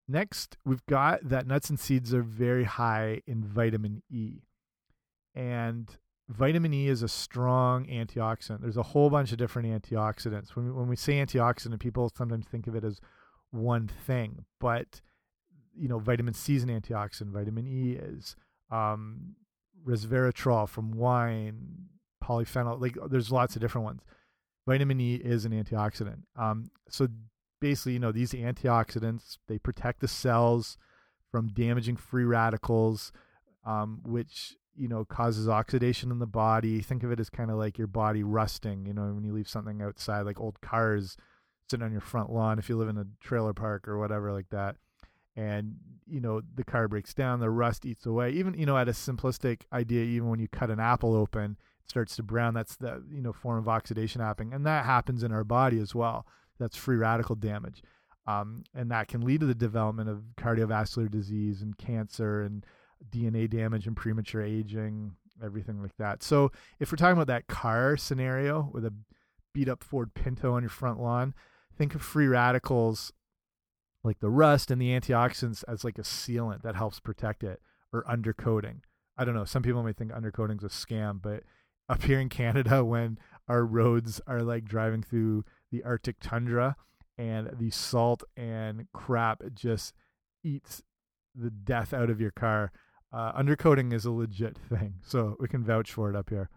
next, 0.08 0.56
we've 0.64 0.84
got 0.86 1.28
that 1.28 1.46
nuts 1.46 1.68
and 1.68 1.78
seeds 1.78 2.14
are 2.14 2.22
very 2.22 2.64
high 2.64 3.20
in 3.26 3.44
vitamin 3.44 4.02
E, 4.10 4.44
and 5.34 5.90
vitamin 6.28 6.74
E 6.74 6.88
is 6.88 7.02
a 7.02 7.08
strong 7.08 7.86
antioxidant. 7.86 8.60
There's 8.60 8.76
a 8.76 8.82
whole 8.82 9.10
bunch 9.10 9.32
of 9.32 9.38
different 9.38 9.68
antioxidants. 9.68 10.56
When 10.56 10.66
we, 10.66 10.72
when 10.72 10.88
we 10.88 10.96
say 10.96 11.14
antioxidant, 11.14 11.78
people 11.80 12.10
sometimes 12.16 12.46
think 12.46 12.66
of 12.66 12.74
it 12.74 12.84
as 12.84 13.00
one 13.50 13.88
thing, 13.88 14.44
but 14.60 15.00
you 15.78 15.88
know, 15.88 15.98
vitamin 15.98 16.34
C 16.34 16.56
is 16.56 16.62
an 16.62 16.70
antioxidant. 16.70 17.32
Vitamin 17.32 17.66
E 17.66 17.92
is 17.92 18.34
um, 18.70 19.36
resveratrol 19.86 20.68
from 20.68 20.92
wine, 20.92 21.88
polyphenol. 22.24 22.80
Like 22.80 22.96
there's 23.10 23.30
lots 23.30 23.56
of 23.56 23.62
different 23.62 23.84
ones. 23.84 24.02
Vitamin 24.66 25.00
E 25.00 25.16
is 25.16 25.44
an 25.44 25.52
antioxidant. 25.52 26.22
Um, 26.34 26.70
so 26.88 27.08
basically, 27.60 27.92
you 27.92 27.98
know, 27.98 28.12
these 28.12 28.32
antioxidants 28.32 29.38
they 29.48 29.58
protect 29.58 30.00
the 30.00 30.08
cells 30.08 30.76
from 31.30 31.48
damaging 31.48 31.96
free 31.96 32.24
radicals, 32.24 33.12
um, 33.64 34.00
which 34.04 34.56
you 34.76 34.88
know 34.88 35.04
causes 35.04 35.48
oxidation 35.48 36.10
in 36.10 36.18
the 36.18 36.26
body. 36.26 36.80
Think 36.80 37.02
of 37.02 37.10
it 37.10 37.20
as 37.20 37.30
kind 37.30 37.50
of 37.50 37.56
like 37.56 37.78
your 37.78 37.86
body 37.86 38.22
rusting. 38.22 38.86
You 38.86 38.94
know, 38.94 39.04
when 39.06 39.24
you 39.24 39.32
leave 39.32 39.48
something 39.48 39.82
outside, 39.82 40.22
like 40.22 40.40
old 40.40 40.60
cars 40.60 41.16
sitting 41.68 41.84
on 41.84 41.92
your 41.92 42.00
front 42.00 42.30
lawn, 42.30 42.58
if 42.58 42.68
you 42.68 42.76
live 42.76 42.88
in 42.88 42.98
a 42.98 43.06
trailer 43.20 43.52
park 43.52 43.88
or 43.88 43.98
whatever 43.98 44.32
like 44.32 44.50
that. 44.50 44.76
And 45.36 45.76
you 46.06 46.20
know 46.20 46.40
the 46.54 46.64
car 46.64 46.88
breaks 46.88 47.12
down 47.12 47.40
the 47.40 47.50
rust 47.50 47.84
eats 47.84 48.06
away. 48.06 48.30
Even 48.30 48.54
you 48.54 48.66
know 48.66 48.78
at 48.78 48.88
a 48.88 48.92
simplistic 48.92 49.62
idea 49.72 50.02
even 50.02 50.28
when 50.28 50.40
you 50.40 50.48
cut 50.48 50.70
an 50.70 50.80
apple 50.80 51.14
open 51.14 51.56
it 51.84 51.90
starts 51.90 52.16
to 52.16 52.22
brown. 52.22 52.54
That's 52.54 52.76
the 52.76 53.02
you 53.10 53.20
know 53.20 53.32
form 53.32 53.58
of 53.58 53.68
oxidation 53.68 54.20
happening. 54.20 54.54
And 54.54 54.64
that 54.66 54.84
happens 54.86 55.22
in 55.22 55.32
our 55.32 55.44
body 55.44 55.78
as 55.78 55.94
well. 55.94 56.26
That's 56.58 56.76
free 56.76 56.96
radical 56.96 57.34
damage. 57.34 57.82
Um, 58.26 58.64
and 58.74 58.90
that 58.90 59.08
can 59.08 59.20
lead 59.20 59.40
to 59.40 59.46
the 59.46 59.54
development 59.54 60.08
of 60.08 60.22
cardiovascular 60.36 61.10
disease 61.10 61.62
and 61.62 61.78
cancer 61.78 62.42
and 62.42 62.64
dna 63.10 63.48
damage 63.48 63.86
and 63.86 63.96
premature 63.96 64.42
aging 64.42 65.12
everything 65.42 65.82
like 65.82 65.96
that 65.98 66.22
so 66.22 66.50
if 66.80 66.90
we're 66.90 66.96
talking 66.96 67.16
about 67.16 67.26
that 67.26 67.46
car 67.46 67.96
scenario 67.96 68.70
with 68.72 68.84
a 68.84 68.92
beat 69.54 69.68
up 69.68 69.82
ford 69.82 70.14
pinto 70.14 70.54
on 70.54 70.62
your 70.62 70.70
front 70.70 71.00
lawn 71.00 71.34
think 71.76 71.94
of 71.94 72.02
free 72.02 72.26
radicals 72.26 73.12
like 74.06 74.20
the 74.20 74.30
rust 74.30 74.70
and 74.70 74.80
the 74.80 74.98
antioxidants 74.98 75.64
as 75.68 75.84
like 75.84 75.98
a 75.98 76.02
sealant 76.02 76.62
that 76.62 76.76
helps 76.76 77.00
protect 77.00 77.42
it 77.42 77.60
or 77.92 78.04
undercoating. 78.04 78.80
I 79.18 79.24
don't 79.24 79.34
know. 79.34 79.44
Some 79.44 79.62
people 79.62 79.82
may 79.82 79.92
think 79.92 80.12
undercoating's 80.12 80.64
a 80.64 80.68
scam, 80.68 81.20
but 81.20 81.42
up 81.88 82.02
here 82.04 82.20
in 82.20 82.28
Canada, 82.28 82.84
when 82.84 83.18
our 83.48 83.64
roads 83.64 84.20
are 84.26 84.42
like 84.42 84.64
driving 84.64 85.02
through 85.02 85.44
the 85.70 85.82
Arctic 85.82 86.16
tundra 86.20 86.76
and 87.18 87.50
the 87.58 87.70
salt 87.70 88.22
and 88.36 88.86
crap 88.92 89.42
just 89.54 89.92
eats 90.44 90.82
the 91.36 91.50
death 91.50 91.92
out 91.92 92.10
of 92.10 92.20
your 92.20 92.30
car, 92.30 92.72
uh, 93.12 93.32
undercoating 93.32 93.92
is 93.92 94.04
a 94.04 94.10
legit 94.10 94.58
thing. 94.68 94.94
So 95.02 95.36
we 95.38 95.48
can 95.48 95.64
vouch 95.64 95.92
for 95.92 96.10
it 96.10 96.16
up 96.16 96.30
here. 96.30 96.50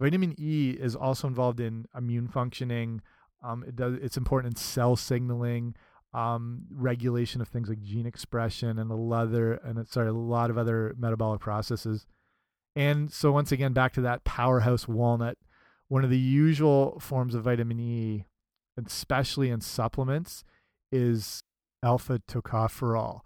Vitamin 0.00 0.34
E 0.38 0.76
is 0.78 0.96
also 0.96 1.28
involved 1.28 1.60
in 1.60 1.86
immune 1.96 2.28
functioning. 2.28 3.02
Um, 3.44 3.64
it 3.66 3.76
does. 3.76 3.94
It's 4.02 4.16
important 4.16 4.54
in 4.54 4.56
cell 4.56 4.96
signaling 4.96 5.74
um, 6.14 6.62
regulation 6.70 7.40
of 7.40 7.48
things 7.48 7.68
like 7.68 7.80
gene 7.80 8.06
expression 8.06 8.78
and 8.78 8.90
a 8.90 8.96
leather 8.96 9.54
and 9.54 9.86
sorry 9.88 10.08
a 10.08 10.12
lot 10.12 10.50
of 10.50 10.58
other 10.58 10.94
metabolic 10.98 11.40
processes. 11.40 12.06
And 12.74 13.12
so 13.12 13.32
once 13.32 13.52
again, 13.52 13.72
back 13.72 13.92
to 13.94 14.00
that 14.02 14.24
powerhouse 14.24 14.88
walnut. 14.88 15.38
One 15.88 16.04
of 16.04 16.10
the 16.10 16.18
usual 16.18 16.98
forms 17.00 17.34
of 17.34 17.44
vitamin 17.44 17.78
E, 17.78 18.24
especially 18.82 19.50
in 19.50 19.60
supplements, 19.60 20.42
is 20.90 21.42
alpha 21.82 22.20
tocopherol. 22.28 23.20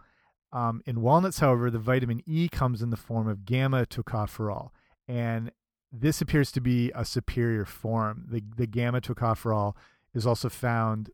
Um, 0.57 0.83
in 0.87 1.03
walnuts, 1.03 1.41
however, 1.41 1.71
the 1.71 1.79
vitamin 1.79 2.23
E 2.27 2.49
comes 2.49 2.81
in 2.81 2.91
the 2.91 2.97
form 2.97 3.29
of 3.29 3.45
gamma 3.45 3.85
tocopherol, 3.85 4.71
and 5.07 5.53
this 5.93 6.21
appears 6.21 6.51
to 6.53 6.61
be 6.61 6.91
a 6.95 7.05
superior 7.05 7.65
form. 7.65 8.25
The, 8.31 8.43
the 8.57 8.67
gamma 8.67 9.01
tocopherol 9.01 9.75
is 10.15 10.27
also 10.27 10.49
found 10.49 11.11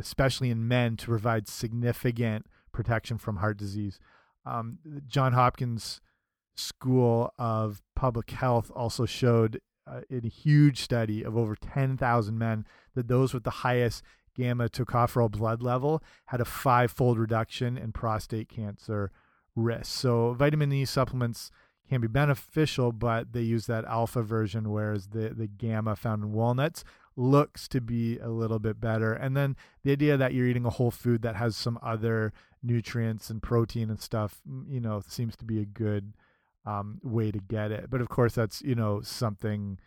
especially 0.00 0.50
in 0.50 0.66
men, 0.66 0.96
to 0.96 1.06
provide 1.06 1.46
significant 1.46 2.46
protection 2.72 3.18
from 3.18 3.36
heart 3.36 3.58
disease. 3.58 4.00
Um, 4.44 4.78
John 5.06 5.34
Hopkins 5.34 6.00
School 6.56 7.32
of 7.38 7.82
Public 7.94 8.30
Health 8.30 8.70
also 8.74 9.06
showed 9.06 9.60
uh, 9.86 10.00
in 10.08 10.24
a 10.24 10.28
huge 10.28 10.80
study 10.80 11.22
of 11.22 11.36
over 11.36 11.54
10,000 11.54 12.38
men 12.38 12.66
that 12.94 13.08
those 13.08 13.34
with 13.34 13.44
the 13.44 13.50
highest 13.50 14.02
gamma 14.40 14.68
tocopherol 14.68 15.30
blood 15.30 15.60
level 15.62 16.02
had 16.26 16.40
a 16.40 16.44
five-fold 16.44 17.18
reduction 17.18 17.76
in 17.76 17.92
prostate 17.92 18.48
cancer 18.48 19.10
risk. 19.54 19.86
So 19.86 20.32
vitamin 20.32 20.72
E 20.72 20.84
supplements 20.84 21.50
can 21.88 22.00
be 22.00 22.08
beneficial, 22.08 22.92
but 22.92 23.32
they 23.32 23.42
use 23.42 23.66
that 23.66 23.84
alpha 23.84 24.22
version, 24.22 24.70
whereas 24.70 25.08
the 25.08 25.30
the 25.40 25.48
gamma 25.64 25.96
found 25.96 26.22
in 26.22 26.32
walnuts 26.32 26.84
looks 27.16 27.68
to 27.68 27.80
be 27.80 28.18
a 28.18 28.28
little 28.28 28.60
bit 28.60 28.80
better. 28.80 29.12
And 29.12 29.36
then 29.36 29.56
the 29.82 29.92
idea 29.92 30.16
that 30.16 30.32
you're 30.32 30.46
eating 30.46 30.64
a 30.64 30.76
whole 30.78 30.92
food 30.92 31.22
that 31.22 31.36
has 31.36 31.56
some 31.56 31.78
other 31.82 32.32
nutrients 32.62 33.28
and 33.30 33.42
protein 33.42 33.90
and 33.90 34.00
stuff, 34.00 34.40
you 34.68 34.80
know, 34.80 35.02
seems 35.06 35.36
to 35.36 35.44
be 35.44 35.60
a 35.60 35.64
good 35.64 36.14
um, 36.64 37.00
way 37.02 37.30
to 37.30 37.40
get 37.40 37.72
it. 37.72 37.90
But 37.90 38.00
of 38.00 38.08
course, 38.08 38.34
that's 38.34 38.62
you 38.62 38.74
know 38.74 39.00
something 39.02 39.78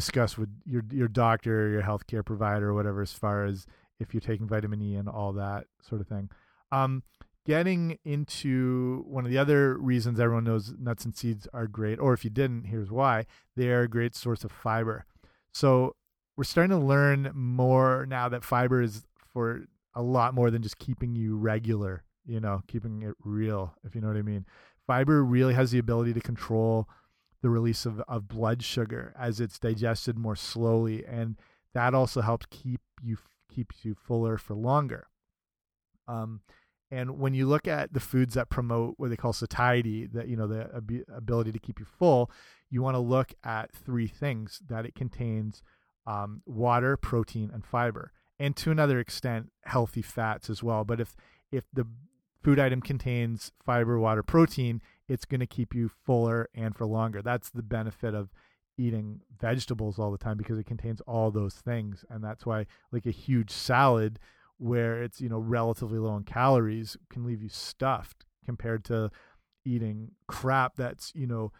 discussed 0.00 0.38
with 0.38 0.48
your 0.64 0.82
your 0.90 1.08
doctor, 1.08 1.66
or 1.66 1.68
your 1.70 1.82
healthcare 1.82 2.24
provider, 2.24 2.70
or 2.70 2.74
whatever, 2.74 3.02
as 3.02 3.12
far 3.12 3.44
as 3.44 3.66
if 3.98 4.14
you're 4.14 4.20
taking 4.20 4.48
vitamin 4.48 4.80
E 4.80 4.94
and 4.94 5.08
all 5.08 5.32
that 5.32 5.66
sort 5.82 6.00
of 6.00 6.08
thing. 6.08 6.30
Um, 6.72 7.02
getting 7.46 7.98
into 8.04 9.04
one 9.06 9.24
of 9.24 9.30
the 9.30 9.38
other 9.38 9.76
reasons 9.76 10.18
everyone 10.18 10.44
knows 10.44 10.74
nuts 10.78 11.04
and 11.04 11.14
seeds 11.14 11.46
are 11.52 11.66
great, 11.66 11.98
or 11.98 12.12
if 12.14 12.24
you 12.24 12.30
didn't, 12.30 12.64
here's 12.64 12.90
why: 12.90 13.26
they 13.56 13.68
are 13.68 13.82
a 13.82 13.88
great 13.88 14.14
source 14.14 14.42
of 14.44 14.52
fiber. 14.52 15.04
So 15.52 15.96
we're 16.36 16.44
starting 16.44 16.76
to 16.78 16.84
learn 16.84 17.30
more 17.34 18.06
now 18.06 18.28
that 18.28 18.44
fiber 18.44 18.80
is 18.80 19.02
for 19.32 19.66
a 19.94 20.02
lot 20.02 20.32
more 20.34 20.50
than 20.50 20.62
just 20.62 20.78
keeping 20.78 21.14
you 21.14 21.36
regular, 21.36 22.04
you 22.24 22.40
know, 22.40 22.62
keeping 22.66 23.02
it 23.02 23.14
real, 23.24 23.74
if 23.84 23.94
you 23.94 24.00
know 24.00 24.08
what 24.08 24.16
I 24.16 24.22
mean. 24.22 24.46
Fiber 24.86 25.24
really 25.24 25.54
has 25.54 25.70
the 25.70 25.78
ability 25.78 26.14
to 26.14 26.20
control 26.20 26.88
the 27.42 27.50
release 27.50 27.86
of, 27.86 28.00
of 28.08 28.28
blood 28.28 28.62
sugar 28.62 29.14
as 29.18 29.40
it's 29.40 29.58
digested 29.58 30.18
more 30.18 30.36
slowly. 30.36 31.04
And 31.06 31.36
that 31.74 31.94
also 31.94 32.20
helps 32.20 32.46
keep 32.50 32.80
you 33.02 33.18
keeps 33.52 33.84
you 33.84 33.94
fuller 33.94 34.38
for 34.38 34.54
longer. 34.54 35.08
Um, 36.06 36.40
and 36.90 37.18
when 37.18 37.34
you 37.34 37.46
look 37.46 37.68
at 37.68 37.92
the 37.92 38.00
foods 38.00 38.34
that 38.34 38.48
promote 38.48 38.94
what 38.96 39.10
they 39.10 39.16
call 39.16 39.32
satiety, 39.32 40.06
that 40.06 40.28
you 40.28 40.36
know 40.36 40.46
the 40.46 40.68
ab 40.74 41.04
ability 41.14 41.52
to 41.52 41.58
keep 41.58 41.78
you 41.78 41.86
full, 41.86 42.30
you 42.68 42.82
want 42.82 42.94
to 42.96 43.00
look 43.00 43.32
at 43.44 43.72
three 43.72 44.08
things 44.08 44.60
that 44.68 44.84
it 44.84 44.94
contains 44.94 45.62
um, 46.06 46.42
water, 46.46 46.96
protein, 46.96 47.50
and 47.52 47.64
fiber, 47.64 48.12
and 48.38 48.56
to 48.56 48.70
another 48.70 48.98
extent, 48.98 49.52
healthy 49.64 50.02
fats 50.02 50.50
as 50.50 50.62
well. 50.62 50.84
But 50.84 51.00
if 51.00 51.14
if 51.52 51.64
the 51.72 51.86
food 52.42 52.58
item 52.58 52.80
contains 52.80 53.52
fiber, 53.64 53.98
water, 53.98 54.22
protein, 54.22 54.82
it's 55.10 55.24
going 55.24 55.40
to 55.40 55.46
keep 55.46 55.74
you 55.74 55.90
fuller 56.06 56.48
and 56.54 56.76
for 56.76 56.86
longer. 56.86 57.20
That's 57.20 57.50
the 57.50 57.64
benefit 57.64 58.14
of 58.14 58.30
eating 58.78 59.20
vegetables 59.40 59.98
all 59.98 60.12
the 60.12 60.18
time 60.18 60.36
because 60.36 60.56
it 60.56 60.66
contains 60.66 61.00
all 61.02 61.30
those 61.30 61.54
things, 61.54 62.04
and 62.08 62.22
that's 62.22 62.46
why 62.46 62.66
like 62.92 63.06
a 63.06 63.10
huge 63.10 63.50
salad 63.50 64.20
where 64.56 65.02
it's 65.02 65.20
you 65.20 65.28
know 65.28 65.38
relatively 65.38 65.98
low 65.98 66.16
in 66.16 66.22
calories 66.22 66.96
can 67.10 67.24
leave 67.24 67.42
you 67.42 67.48
stuffed 67.48 68.24
compared 68.44 68.84
to 68.84 69.10
eating 69.64 70.12
crap 70.28 70.76
that's 70.76 71.12
you 71.14 71.26
know 71.26 71.50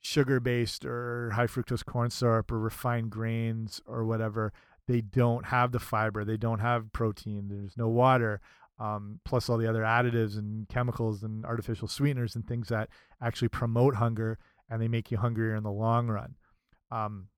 sugar 0.00 0.38
based 0.38 0.84
or 0.84 1.30
high 1.30 1.46
fructose 1.46 1.84
corn 1.84 2.10
syrup 2.10 2.52
or 2.52 2.58
refined 2.58 3.10
grains 3.10 3.80
or 3.86 4.04
whatever, 4.04 4.52
they 4.86 5.00
don't 5.00 5.46
have 5.46 5.72
the 5.72 5.78
fiber, 5.78 6.24
they 6.24 6.36
don't 6.36 6.60
have 6.60 6.92
protein, 6.92 7.48
there's 7.48 7.76
no 7.76 7.88
water, 7.88 8.40
um, 8.78 9.20
plus 9.24 9.48
all 9.48 9.58
the 9.58 9.68
other 9.68 9.82
additives 9.82 10.38
and 10.38 10.68
chemicals 10.68 11.22
and 11.22 11.44
artificial 11.44 11.88
sweeteners 11.88 12.36
and 12.36 12.46
things 12.46 12.68
that 12.68 12.88
actually 13.20 13.48
promote 13.48 13.96
hunger 13.96 14.38
and 14.70 14.80
they 14.80 14.88
make 14.88 15.10
you 15.10 15.16
hungrier 15.16 15.54
in 15.54 15.62
the 15.62 15.70
long 15.70 16.08
run. 16.08 16.34
Um, 16.90 17.28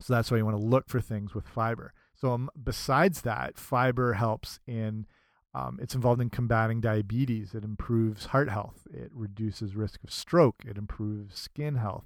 so 0.00 0.14
that's 0.14 0.30
why 0.30 0.36
you 0.36 0.44
want 0.44 0.58
to 0.58 0.66
look 0.66 0.88
for 0.88 1.00
things 1.00 1.34
with 1.34 1.46
fiber. 1.46 1.92
So 2.14 2.32
um, 2.32 2.50
besides 2.62 3.22
that, 3.22 3.58
fiber 3.58 4.14
helps 4.14 4.60
in 4.66 5.06
um, 5.54 5.78
it's 5.80 5.94
involved 5.94 6.20
in 6.20 6.28
combating 6.28 6.82
diabetes. 6.82 7.54
It 7.54 7.64
improves 7.64 8.26
heart 8.26 8.50
health. 8.50 8.86
It 8.92 9.10
reduces 9.14 9.74
risk 9.74 10.04
of 10.04 10.12
stroke. 10.12 10.56
It 10.68 10.76
improves 10.76 11.38
skin 11.38 11.76
health. 11.76 12.04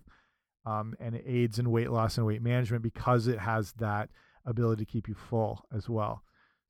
Um, 0.64 0.94
and 1.00 1.16
it 1.16 1.24
aids 1.26 1.58
in 1.58 1.72
weight 1.72 1.90
loss 1.90 2.16
and 2.16 2.24
weight 2.24 2.42
management 2.42 2.84
because 2.84 3.26
it 3.26 3.40
has 3.40 3.72
that 3.72 4.10
ability 4.46 4.84
to 4.84 4.90
keep 4.90 5.08
you 5.08 5.16
full 5.16 5.64
as 5.74 5.88
well. 5.88 6.22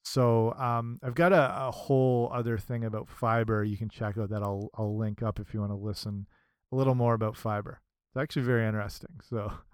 So 0.02 0.54
um, 0.54 0.98
I've 1.02 1.14
got 1.14 1.32
a, 1.32 1.66
a, 1.66 1.70
whole 1.70 2.30
other 2.32 2.56
thing 2.56 2.84
about 2.84 3.08
fiber 3.08 3.62
you 3.62 3.76
can 3.76 3.90
check 3.90 4.16
out 4.16 4.30
that 4.30 4.42
I'll 4.42 4.70
I'll 4.74 4.96
link 4.96 5.22
up 5.22 5.38
if 5.38 5.52
you 5.52 5.60
want 5.60 5.72
to 5.72 5.76
listen 5.76 6.26
a 6.72 6.76
little 6.76 6.94
more 6.94 7.14
about 7.14 7.36
fiber. 7.36 7.80
It's 8.08 8.20
actually 8.20 8.42
very 8.42 8.66
interesting. 8.66 9.20
So 9.28 9.52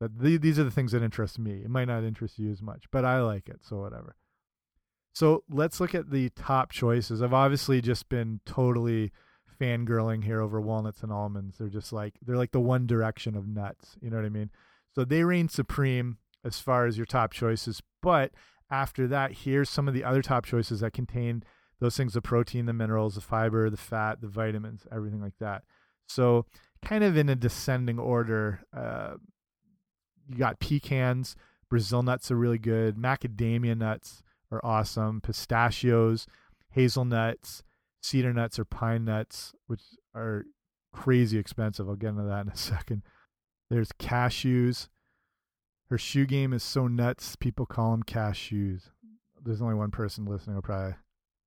But 0.00 0.18
the, 0.18 0.36
these 0.36 0.58
are 0.58 0.64
the 0.64 0.70
things 0.70 0.92
that 0.92 1.02
interest 1.02 1.38
me. 1.38 1.62
It 1.64 1.70
might 1.70 1.86
not 1.86 2.04
interest 2.04 2.38
you 2.38 2.50
as 2.50 2.62
much, 2.62 2.84
but 2.90 3.04
I 3.04 3.20
like 3.20 3.48
it, 3.48 3.60
so 3.62 3.78
whatever. 3.78 4.14
So 5.12 5.42
let's 5.50 5.80
look 5.80 5.94
at 5.94 6.10
the 6.10 6.28
top 6.30 6.70
choices. 6.70 7.22
I've 7.22 7.34
obviously 7.34 7.80
just 7.80 8.08
been 8.08 8.40
totally 8.46 9.10
fangirling 9.60 10.22
here 10.22 10.40
over 10.40 10.60
walnuts 10.60 11.02
and 11.02 11.10
almonds. 11.10 11.58
They're 11.58 11.68
just 11.68 11.92
like 11.92 12.14
they're 12.22 12.36
like 12.36 12.52
the 12.52 12.60
one 12.60 12.86
direction 12.86 13.36
of 13.36 13.48
nuts. 13.48 13.96
You 14.00 14.10
know 14.10 14.16
what 14.16 14.26
I 14.26 14.28
mean? 14.28 14.50
So 14.94 15.04
they 15.04 15.24
reign 15.24 15.48
supreme 15.48 16.18
as 16.44 16.60
far 16.60 16.86
as 16.86 16.96
your 16.96 17.06
top 17.06 17.32
choices. 17.32 17.82
But 18.00 18.30
after 18.70 19.06
that, 19.08 19.32
here's 19.32 19.70
some 19.70 19.88
of 19.88 19.94
the 19.94 20.04
other 20.04 20.22
top 20.22 20.44
choices 20.44 20.80
that 20.80 20.92
contain 20.92 21.42
those 21.80 21.96
things 21.96 22.14
the 22.14 22.22
protein, 22.22 22.66
the 22.66 22.72
minerals, 22.72 23.14
the 23.14 23.20
fiber, 23.20 23.70
the 23.70 23.76
fat, 23.76 24.20
the 24.20 24.28
vitamins, 24.28 24.86
everything 24.92 25.20
like 25.20 25.38
that. 25.40 25.62
So, 26.06 26.46
kind 26.84 27.04
of 27.04 27.16
in 27.16 27.28
a 27.28 27.36
descending 27.36 27.98
order, 27.98 28.60
uh, 28.76 29.14
you 30.28 30.36
got 30.36 30.60
pecans, 30.60 31.36
Brazil 31.68 32.02
nuts 32.02 32.30
are 32.30 32.36
really 32.36 32.58
good, 32.58 32.96
macadamia 32.96 33.76
nuts 33.76 34.22
are 34.50 34.60
awesome, 34.64 35.20
pistachios, 35.20 36.26
hazelnuts, 36.70 37.62
cedar 38.02 38.32
nuts 38.32 38.58
or 38.58 38.64
pine 38.64 39.04
nuts, 39.04 39.52
which 39.66 39.82
are 40.14 40.44
crazy 40.92 41.38
expensive. 41.38 41.88
I'll 41.88 41.96
get 41.96 42.10
into 42.10 42.24
that 42.24 42.46
in 42.46 42.52
a 42.52 42.56
second. 42.56 43.02
There's 43.70 43.92
cashews. 43.92 44.88
Her 45.90 45.98
shoe 45.98 46.26
game 46.26 46.52
is 46.52 46.62
so 46.62 46.86
nuts, 46.86 47.36
people 47.36 47.66
call 47.66 47.92
them 47.92 48.02
cash 48.02 48.38
shoes. 48.38 48.90
There's 49.42 49.62
only 49.62 49.74
one 49.74 49.90
person 49.90 50.26
listening 50.26 50.56
who 50.56 50.62
probably 50.62 50.96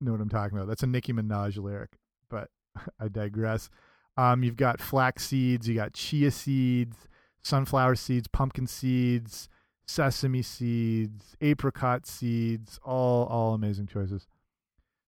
know 0.00 0.12
what 0.12 0.20
I'm 0.20 0.28
talking 0.28 0.58
about. 0.58 0.68
That's 0.68 0.82
a 0.82 0.86
Nicki 0.86 1.12
Minaj 1.12 1.62
lyric, 1.62 1.90
but 2.28 2.48
I 3.00 3.08
digress. 3.08 3.70
Um, 4.16 4.42
you've 4.42 4.56
got 4.56 4.80
flax 4.80 5.26
seeds, 5.26 5.68
you 5.68 5.74
got 5.74 5.94
chia 5.94 6.30
seeds, 6.30 7.08
sunflower 7.42 7.94
seeds, 7.96 8.28
pumpkin 8.28 8.66
seeds, 8.66 9.48
sesame 9.86 10.42
seeds, 10.42 11.36
apricot 11.40 12.06
seeds, 12.06 12.78
all 12.84 13.26
all 13.26 13.54
amazing 13.54 13.86
choices. 13.86 14.26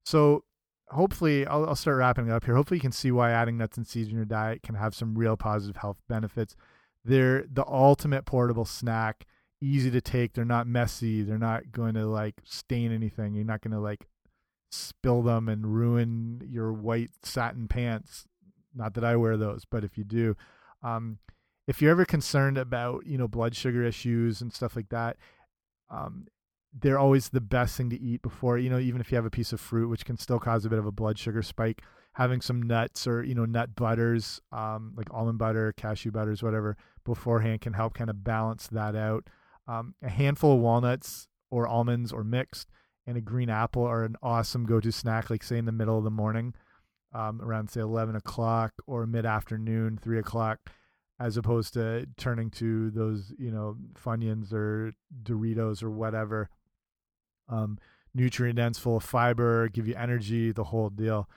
So 0.05 0.45
hopefully 0.89 1.47
I'll, 1.47 1.67
I'll 1.67 1.77
start 1.77 1.99
wrapping 1.99 2.29
it 2.29 2.33
up 2.33 2.45
here. 2.45 2.55
Hopefully 2.55 2.79
you 2.79 2.83
can 2.83 2.93
see 2.93 3.11
why 3.11 3.31
adding 3.31 3.57
nuts 3.57 3.77
and 3.77 3.87
seeds 3.87 4.09
in 4.09 4.17
your 4.17 4.25
diet 4.25 4.63
can 4.63 4.75
have 4.75 4.95
some 4.95 5.15
real 5.15 5.37
positive 5.37 5.77
health 5.77 5.99
benefits. 6.09 6.57
They're 7.05 7.45
the 7.53 7.67
ultimate 7.67 8.25
portable 8.25 8.65
snack, 8.65 9.27
easy 9.61 9.91
to 9.91 10.01
take. 10.01 10.33
They're 10.33 10.45
not 10.45 10.67
messy. 10.67 11.23
They're 11.23 11.39
not 11.39 11.73
going 11.73 11.95
to 11.95 12.07
like 12.07 12.37
stain 12.45 12.93
anything. 12.93 13.35
You're 13.35 13.45
not 13.45 13.61
going 13.61 13.73
to 13.73 13.81
like 13.81 14.07
spill 14.71 15.23
them 15.23 15.49
and 15.49 15.75
ruin 15.75 16.43
your 16.49 16.73
white 16.73 17.11
satin 17.23 17.69
pants. 17.69 18.27
Not 18.75 18.95
that 18.95 19.05
I 19.05 19.17
wear 19.17 19.37
those, 19.37 19.65
but 19.71 19.85
if 19.85 19.97
you 19.97 20.05
do, 20.05 20.37
um, 20.83 21.19
if 21.67 21.81
you're 21.81 21.93
ever 21.93 22.05
concerned 22.05 22.59
about 22.59 23.07
you 23.07 23.19
know 23.19 23.29
blood 23.29 23.55
sugar 23.55 23.85
issues 23.85 24.41
and 24.41 24.53
stuff 24.53 24.77
like 24.77 24.89
that, 24.89 25.17
um, 25.91 26.27
they're 26.79 26.99
always 26.99 27.29
the 27.29 27.41
best 27.41 27.77
thing 27.77 27.91
to 27.91 28.01
eat 28.01 28.23
before 28.23 28.59
you 28.59 28.69
know 28.69 28.79
even 28.79 29.01
if 29.01 29.11
you 29.13 29.17
have 29.17 29.25
a 29.25 29.31
piece 29.31 29.53
of 29.53 29.61
fruit 29.61 29.89
which 29.89 30.05
can 30.05 30.17
still 30.17 30.41
cause 30.41 30.65
a 30.65 30.69
bit 30.69 30.79
of 30.79 30.87
a 30.87 30.93
blood 30.93 31.19
sugar 31.19 31.43
spike 31.43 31.83
having 32.15 32.41
some 32.41 32.63
nuts 32.63 33.07
or 33.07 33.23
you 33.23 33.35
know 33.35 33.45
nut 33.45 33.75
butters 33.75 34.41
um, 34.53 34.93
like 34.97 35.13
almond 35.13 35.39
butter 35.39 35.73
cashew 35.77 36.11
butters 36.11 36.43
whatever 36.43 36.77
beforehand 37.05 37.61
can 37.61 37.73
help 37.73 37.95
kind 37.95 38.11
of 38.11 38.25
balance 38.25 38.67
that 38.69 38.97
out 38.97 39.29
um, 39.67 39.95
a 40.03 40.09
handful 40.09 40.55
of 40.55 40.61
walnuts 40.61 41.29
or 41.51 41.67
almonds 41.67 42.13
or 42.13 42.25
mixed 42.25 42.69
and 43.07 43.17
a 43.17 43.21
green 43.21 43.51
apple 43.51 43.85
are 43.85 44.05
an 44.05 44.17
awesome 44.23 44.65
go-to 44.65 44.93
snack 44.93 45.31
like 45.31 45.43
say 45.43 45.59
in 45.59 45.65
the 45.65 45.73
middle 45.73 45.99
of 45.99 46.05
the 46.05 46.11
morning 46.11 46.55
um, 47.13 47.41
around 47.41 47.71
say 47.71 47.81
11 47.81 48.17
o'clock 48.17 48.73
or 48.87 49.07
mid-afternoon 49.07 49.99
3 50.03 50.19
o'clock 50.19 50.59
as 51.21 51.37
opposed 51.37 51.75
to 51.75 52.07
turning 52.17 52.51
to 52.51 52.91
those 52.91 53.33
you 53.39 53.51
know 53.51 53.77
funyuns 53.95 54.53
or 54.53 54.93
doritos 55.23 55.83
or 55.83 55.91
whatever 55.91 56.49
um, 57.49 57.79
nutrient 58.15 58.57
dense, 58.57 58.79
full 58.79 58.97
of 58.97 59.05
fiber, 59.05 59.69
give 59.69 59.89
you 59.89 59.95
energy, 59.97 60.53
the 60.53 60.65
whole 60.65 60.91
deal. 60.91 61.29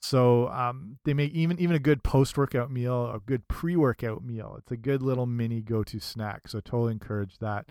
So 0.00 0.48
um, 0.48 0.98
they 1.04 1.14
make 1.14 1.32
even 1.32 1.58
even 1.58 1.74
a 1.76 1.80
good 1.80 2.02
post 2.02 2.36
workout 2.36 2.70
meal, 2.70 3.10
a 3.10 3.18
good 3.18 3.48
pre 3.48 3.76
workout 3.76 4.24
meal. 4.24 4.56
It's 4.58 4.70
a 4.70 4.76
good 4.76 5.02
little 5.02 5.26
mini 5.26 5.60
go 5.60 5.82
to 5.82 5.98
snack. 5.98 6.48
So 6.48 6.58
I 6.58 6.60
totally 6.60 6.92
encourage 6.92 7.38
that. 7.38 7.66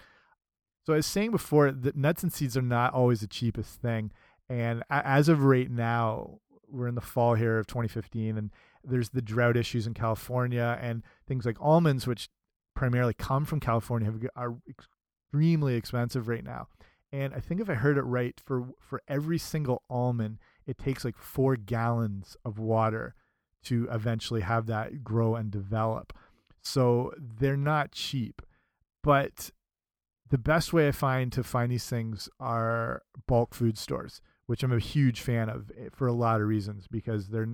So 0.85 0.93
I 0.93 0.97
was 0.97 1.05
saying 1.05 1.31
before, 1.31 1.71
that 1.71 1.97
nuts 1.97 2.23
and 2.23 2.31
seeds 2.31 2.55
are 2.55 2.61
not 2.61 2.93
always 2.93 3.19
the 3.19 3.27
cheapest 3.27 3.81
thing, 3.81 4.11
and 4.47 4.83
as 4.89 5.27
of 5.27 5.43
right 5.43 5.69
now, 5.69 6.39
we're 6.69 6.87
in 6.87 6.95
the 6.95 7.01
fall 7.01 7.33
here 7.33 7.59
of 7.59 7.67
2015, 7.67 8.37
and 8.37 8.51
there's 8.85 9.09
the 9.09 9.21
drought 9.21 9.57
issues 9.57 9.85
in 9.85 9.93
California, 9.93 10.79
and 10.81 11.03
things 11.27 11.45
like 11.45 11.57
almonds, 11.59 12.07
which 12.07 12.29
primarily 12.73 13.13
come 13.13 13.43
from 13.43 13.59
California, 13.59 14.09
have, 14.09 14.21
are 14.37 14.55
extremely 14.69 15.75
expensive 15.75 16.29
right 16.29 16.45
now 16.45 16.67
and 17.11 17.33
I 17.33 17.39
think 17.39 17.61
if 17.61 17.69
I 17.69 17.75
heard 17.75 17.97
it 17.97 18.03
right, 18.03 18.39
for 18.45 18.67
for 18.79 19.01
every 19.07 19.37
single 19.37 19.83
almond, 19.89 20.39
it 20.67 20.77
takes 20.77 21.05
like 21.05 21.17
four 21.17 21.55
gallons 21.55 22.35
of 22.45 22.59
water 22.59 23.15
to 23.63 23.87
eventually 23.91 24.41
have 24.41 24.67
that 24.67 25.03
grow 25.03 25.35
and 25.35 25.49
develop. 25.49 26.13
So 26.61 27.13
they're 27.17 27.57
not 27.57 27.93
cheap, 27.93 28.41
but 29.03 29.51
the 30.29 30.37
best 30.37 30.73
way 30.73 30.89
I 30.89 30.91
find 30.91 31.31
to 31.31 31.43
find 31.43 31.71
these 31.71 31.87
things 31.89 32.27
are 32.39 33.01
bulk 33.27 33.55
food 33.55 33.77
stores, 33.77 34.21
which 34.45 34.61
I'm 34.61 34.73
a 34.73 34.79
huge 34.79 35.21
fan 35.21 35.49
of 35.49 35.71
eh, 35.77 35.87
for 35.93 36.07
a 36.07 36.13
lot 36.13 36.41
of 36.41 36.47
reasons 36.47 36.87
because 36.87 37.29
they're 37.29 37.47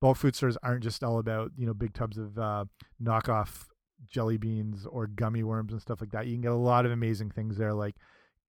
bulk 0.00 0.16
food 0.16 0.34
stores 0.34 0.56
aren't 0.62 0.82
just 0.82 1.04
all 1.04 1.18
about 1.18 1.52
you 1.56 1.66
know 1.66 1.74
big 1.74 1.92
tubs 1.92 2.16
of 2.16 2.38
uh, 2.38 2.64
knockoff 3.02 3.66
jelly 4.06 4.36
beans 4.36 4.86
or 4.86 5.06
gummy 5.06 5.42
worms 5.42 5.72
and 5.72 5.80
stuff 5.82 6.00
like 6.00 6.10
that. 6.12 6.26
You 6.26 6.32
can 6.32 6.42
get 6.42 6.52
a 6.52 6.56
lot 6.56 6.86
of 6.86 6.92
amazing 6.92 7.30
things 7.30 7.58
there, 7.58 7.74
like 7.74 7.96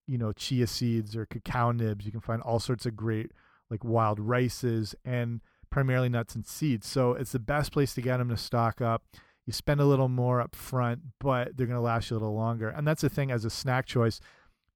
you 0.07 0.17
know 0.17 0.31
chia 0.31 0.67
seeds 0.67 1.15
or 1.15 1.25
cacao 1.25 1.71
nibs. 1.71 2.05
You 2.05 2.11
can 2.11 2.21
find 2.21 2.41
all 2.41 2.59
sorts 2.59 2.85
of 2.85 2.95
great 2.95 3.31
like 3.69 3.83
wild 3.83 4.19
rices 4.19 4.95
and 5.03 5.41
primarily 5.69 6.09
nuts 6.09 6.35
and 6.35 6.45
seeds. 6.45 6.87
So 6.87 7.13
it's 7.13 7.31
the 7.31 7.39
best 7.39 7.71
place 7.71 7.93
to 7.95 8.01
get 8.01 8.17
them 8.17 8.29
to 8.29 8.37
stock 8.37 8.81
up. 8.81 9.03
You 9.45 9.53
spend 9.53 9.79
a 9.79 9.85
little 9.85 10.09
more 10.09 10.41
up 10.41 10.55
front, 10.55 11.01
but 11.19 11.55
they're 11.55 11.67
going 11.67 11.77
to 11.77 11.81
last 11.81 12.09
you 12.09 12.15
a 12.15 12.19
little 12.19 12.35
longer. 12.35 12.69
And 12.69 12.87
that's 12.87 13.01
the 13.01 13.09
thing 13.09 13.31
as 13.31 13.45
a 13.45 13.49
snack 13.49 13.85
choice, 13.85 14.19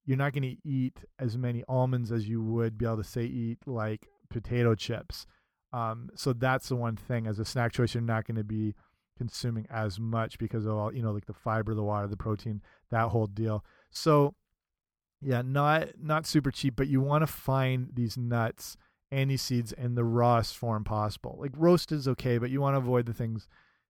you're 0.06 0.18
not 0.18 0.34
going 0.34 0.44
to 0.44 0.70
eat 0.70 1.00
as 1.18 1.38
many 1.38 1.64
almonds 1.68 2.12
as 2.12 2.28
you 2.28 2.42
would 2.42 2.78
be 2.78 2.86
able 2.86 2.98
to 2.98 3.04
say 3.04 3.24
eat 3.24 3.60
like 3.66 4.08
potato 4.30 4.76
chips. 4.76 5.26
Um, 5.72 6.10
so 6.16 6.34
that's 6.34 6.70
the 6.70 6.76
one 6.76 6.96
thing 6.96 7.28
as 7.28 7.40
a 7.40 7.46
snack 7.46 7.72
choice, 7.72 7.94
you're 7.94 8.02
not 8.02 8.26
going 8.26 8.38
to 8.38 8.44
be 8.44 8.76
consuming 9.18 9.68
as 9.70 10.00
much 10.00 10.40
because 10.40 10.66
of 10.66 10.76
all, 10.76 10.94
you 10.94 11.02
know, 11.02 11.12
like 11.12 11.26
the 11.26 11.34
fiber, 11.34 11.76
the 11.76 11.84
water, 11.84 12.08
the 12.08 12.18
protein, 12.18 12.62
that 12.90 13.10
whole 13.10 13.28
deal. 13.28 13.64
So 13.92 14.36
yeah, 15.22 15.42
not 15.42 15.90
not 16.02 16.26
super 16.26 16.52
cheap, 16.52 16.76
but 16.76 16.88
you 16.88 17.02
want 17.02 17.24
to 17.24 17.28
find 17.28 17.90
these 17.94 18.18
nuts 18.18 18.78
and 19.12 19.30
these 19.30 19.42
seeds 19.42 19.72
in 19.74 19.96
the 19.96 20.04
rawest 20.04 20.56
form 20.56 20.84
possible. 20.84 21.38
Like 21.40 21.52
roast 21.56 21.92
is 21.92 22.08
okay, 22.08 22.38
but 22.38 22.50
you 22.50 22.62
want 22.62 22.76
to 22.76 22.80
avoid 22.80 23.06
the 23.06 23.14
things 23.14 23.48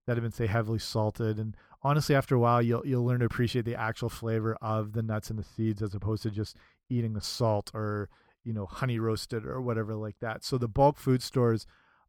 that 0.07 0.17
have 0.17 0.23
been 0.23 0.31
say 0.31 0.47
heavily 0.47 0.79
salted. 0.79 1.37
And 1.37 1.55
honestly, 1.83 2.15
after 2.15 2.35
a 2.35 2.39
while, 2.39 2.61
you'll 2.61 2.85
you'll 2.85 3.05
learn 3.05 3.19
to 3.19 3.25
appreciate 3.25 3.65
the 3.65 3.75
actual 3.75 4.09
flavor 4.09 4.57
of 4.61 4.93
the 4.93 5.03
nuts 5.03 5.29
and 5.29 5.37
the 5.37 5.43
seeds 5.43 5.81
as 5.83 5.93
opposed 5.93 6.23
to 6.23 6.31
just 6.31 6.55
eating 6.89 7.13
the 7.13 7.21
salt 7.21 7.69
or 7.75 8.09
you 8.43 8.53
know 8.53 8.65
honey 8.65 8.97
roasted 8.97 9.45
or 9.45 9.61
whatever 9.61 9.95
like 9.95 10.15
that. 10.21 10.43
So 10.43 10.57
the 10.57 10.67
bulk 10.67 10.97
food 10.97 11.21
stores 11.21 11.67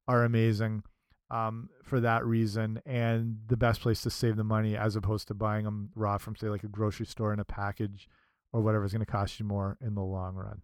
are 0.08 0.24
amazing 0.24 0.82
um, 1.30 1.68
for 1.84 2.00
that 2.00 2.24
reason, 2.24 2.80
and 2.86 3.40
the 3.48 3.56
best 3.56 3.82
place 3.82 4.00
to 4.02 4.10
save 4.10 4.36
the 4.36 4.44
money 4.44 4.76
as 4.76 4.96
opposed 4.96 5.28
to 5.28 5.34
buying 5.34 5.64
them 5.64 5.90
raw 5.94 6.16
from 6.16 6.36
say 6.36 6.48
like 6.48 6.64
a 6.64 6.68
grocery 6.68 7.06
store 7.06 7.34
in 7.34 7.40
a 7.40 7.44
package 7.44 8.08
or 8.52 8.60
whatever 8.60 8.84
is 8.84 8.92
going 8.92 9.04
to 9.04 9.10
cost 9.10 9.38
you 9.38 9.46
more 9.46 9.76
in 9.80 9.94
the 9.94 10.02
long 10.02 10.34
run. 10.34 10.62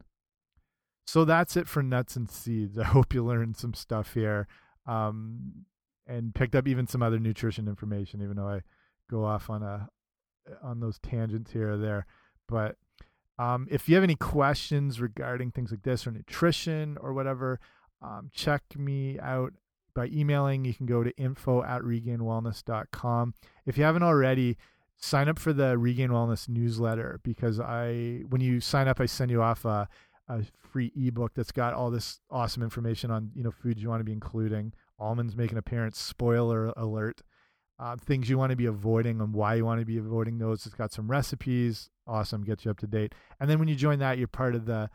So 1.07 1.25
that's 1.25 1.57
it 1.57 1.68
for 1.68 1.83
nuts 1.83 2.16
and 2.16 2.29
seeds. 2.29 2.79
I 2.79 2.85
hope 2.85 3.14
you 3.14 3.25
learned 3.25 3.57
some 3.57 3.75
stuff 3.75 4.14
here 4.14 4.49
um, 4.87 5.64
and 6.07 6.35
picked 6.35 6.55
up 6.55 6.66
even 6.66 6.87
some 6.87 7.03
other 7.03 7.18
nutrition 7.18 7.68
information, 7.68 8.22
even 8.22 8.37
though 8.37 8.49
I 8.49 8.61
go 9.11 9.25
off 9.25 9.51
on 9.51 9.62
a 9.62 9.88
on 10.62 10.81
those 10.81 10.99
tangents 11.01 11.53
here 11.53 11.72
or 11.72 11.77
there. 11.77 12.07
But 12.49 12.77
um, 13.38 13.66
if 13.70 13.88
you 13.88 13.94
have 13.96 14.05
any 14.05 14.14
questions 14.14 15.01
regarding 15.01 15.51
things 15.51 15.70
like 15.70 15.83
this 15.83 16.07
or 16.07 16.12
nutrition 16.12 16.96
or 17.01 17.12
whatever, 17.12 17.61
um, 18.01 18.31
check 18.33 18.62
me 18.77 19.18
out 19.18 19.53
by 19.94 20.07
emailing. 20.07 20.64
You 20.64 20.75
can 20.75 20.87
go 20.87 21.03
to 21.03 21.16
info 21.16 21.62
at 21.62 21.83
regainedwellness.com. 21.83 23.35
If 23.66 23.77
you 23.77 23.85
haven't 23.85 24.03
already, 24.03 24.57
sign 24.99 25.29
up 25.29 25.39
for 25.39 25.53
the 25.53 25.77
Regained 25.79 26.13
Wellness 26.13 26.49
newsletter 26.49 27.21
because 27.23 27.61
I, 27.61 28.23
when 28.29 28.41
you 28.41 28.61
sign 28.61 28.89
up, 28.89 29.01
I 29.01 29.07
send 29.07 29.31
you 29.31 29.43
off 29.43 29.65
a, 29.65 29.89
a 30.29 30.43
free 30.59 30.93
ebook 30.97 31.33
that's 31.35 31.53
got 31.53 31.75
all 31.75 31.91
this 31.91 32.21
awesome 32.31 32.63
information 32.63 33.11
on 33.11 33.31
you 33.35 33.43
know 33.43 33.51
foods 33.51 33.83
you 33.83 33.89
want 33.89 34.01
to 34.01 34.05
be 34.05 34.13
including. 34.13 34.73
Almonds 34.99 35.37
make 35.37 35.53
an 35.53 35.59
appearance. 35.59 35.99
Spoiler 35.99 36.73
alert. 36.77 37.23
Uh, 37.79 37.95
things 37.97 38.31
you 38.31 38.39
want 38.39 38.51
to 38.51 38.57
be 38.57 38.65
avoiding 38.65 39.21
and 39.21 39.35
why 39.35 39.55
you 39.55 39.65
want 39.65 39.79
to 39.81 39.85
be 39.85 39.99
avoiding 39.99 40.39
those. 40.39 40.65
It's 40.65 40.75
got 40.75 40.93
some 40.93 41.11
recipes. 41.11 41.91
Awesome, 42.07 42.43
gets 42.43 42.65
you 42.65 42.71
up 42.71 42.79
to 42.79 42.87
date. 42.87 43.15
And 43.39 43.51
then 43.51 43.59
when 43.59 43.69
you 43.69 43.75
join 43.75 43.99
that, 43.99 44.17
you're 44.17 44.29
part 44.29 44.55
of 44.55 44.65
the 44.65 44.89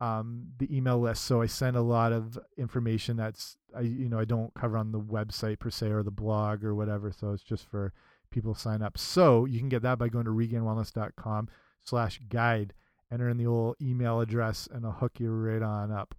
um, 0.00 0.48
the 0.58 0.74
email 0.74 0.98
list. 0.98 1.24
So 1.24 1.42
I 1.42 1.46
send 1.46 1.76
a 1.76 1.82
lot 1.82 2.12
of 2.12 2.38
information 2.56 3.16
that's 3.16 3.56
I 3.76 3.82
you 3.82 4.08
know 4.08 4.18
I 4.18 4.24
don't 4.24 4.52
cover 4.54 4.76
on 4.76 4.92
the 4.92 5.00
website 5.00 5.58
per 5.58 5.70
se 5.70 5.90
or 5.90 6.02
the 6.02 6.10
blog 6.10 6.64
or 6.64 6.74
whatever. 6.74 7.12
So 7.12 7.32
it's 7.32 7.42
just 7.42 7.66
for 7.70 7.92
people 8.32 8.54
sign 8.54 8.82
up. 8.82 8.98
So 8.98 9.44
you 9.44 9.58
can 9.58 9.68
get 9.68 9.82
that 9.82 9.98
by 9.98 10.08
going 10.08 10.24
to 10.24 10.30
regainedwellness.com 10.30 11.48
slash 11.82 12.20
guide, 12.28 12.74
enter 13.10 13.28
in 13.28 13.36
the 13.36 13.46
old 13.46 13.76
email 13.80 14.20
address, 14.20 14.68
and 14.72 14.84
I'll 14.84 14.92
hook 14.92 15.20
you 15.20 15.30
right 15.30 15.62
on 15.62 15.92
up. 15.92 16.14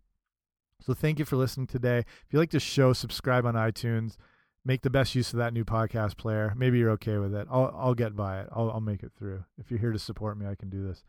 So 0.81 0.93
thank 0.93 1.19
you 1.19 1.25
for 1.25 1.37
listening 1.37 1.67
today. 1.67 1.99
If 1.99 2.31
you 2.31 2.39
like 2.39 2.51
the 2.51 2.59
show, 2.59 2.93
subscribe 2.93 3.45
on 3.45 3.55
iTunes. 3.55 4.17
Make 4.65 4.81
the 4.81 4.89
best 4.89 5.15
use 5.15 5.33
of 5.33 5.39
that 5.39 5.53
new 5.53 5.65
podcast 5.65 6.17
player. 6.17 6.53
Maybe 6.55 6.77
you're 6.77 6.91
okay 6.91 7.17
with 7.17 7.33
it. 7.33 7.47
I'll 7.51 7.73
I'll 7.77 7.93
get 7.93 8.15
by 8.15 8.41
it. 8.41 8.49
I'll 8.51 8.71
I'll 8.71 8.81
make 8.81 9.03
it 9.03 9.11
through. 9.17 9.43
If 9.57 9.69
you're 9.69 9.79
here 9.79 9.91
to 9.91 9.99
support 9.99 10.37
me, 10.37 10.45
I 10.45 10.55
can 10.55 10.69
do 10.69 10.85
this. 10.85 11.03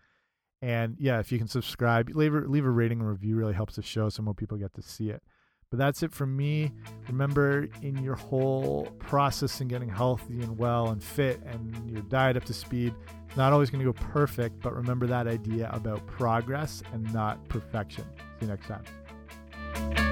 And 0.60 0.96
yeah, 0.98 1.20
if 1.20 1.30
you 1.30 1.38
can 1.38 1.46
subscribe, 1.46 2.10
leave 2.14 2.34
a, 2.34 2.38
leave 2.38 2.64
a 2.64 2.70
rating 2.70 3.00
and 3.00 3.08
review 3.08 3.36
really 3.36 3.52
helps 3.52 3.76
the 3.76 3.82
show 3.82 4.08
so 4.08 4.22
more 4.22 4.34
people 4.34 4.56
get 4.56 4.74
to 4.74 4.82
see 4.82 5.10
it. 5.10 5.22
But 5.74 5.78
that's 5.86 6.04
it 6.04 6.12
from 6.12 6.36
me. 6.36 6.70
Remember, 7.08 7.66
in 7.82 8.00
your 8.00 8.14
whole 8.14 8.86
process 9.00 9.60
and 9.60 9.68
getting 9.68 9.88
healthy 9.88 10.40
and 10.40 10.56
well 10.56 10.90
and 10.90 11.02
fit 11.02 11.42
and 11.46 11.90
your 11.90 12.02
diet 12.02 12.36
up 12.36 12.44
to 12.44 12.54
speed, 12.54 12.94
not 13.36 13.52
always 13.52 13.70
going 13.70 13.84
to 13.84 13.92
go 13.92 13.98
perfect, 14.12 14.60
but 14.60 14.72
remember 14.72 15.08
that 15.08 15.26
idea 15.26 15.68
about 15.72 16.06
progress 16.06 16.84
and 16.92 17.12
not 17.12 17.48
perfection. 17.48 18.04
See 18.38 18.46
you 18.46 18.46
next 18.46 18.68
time. 18.68 20.03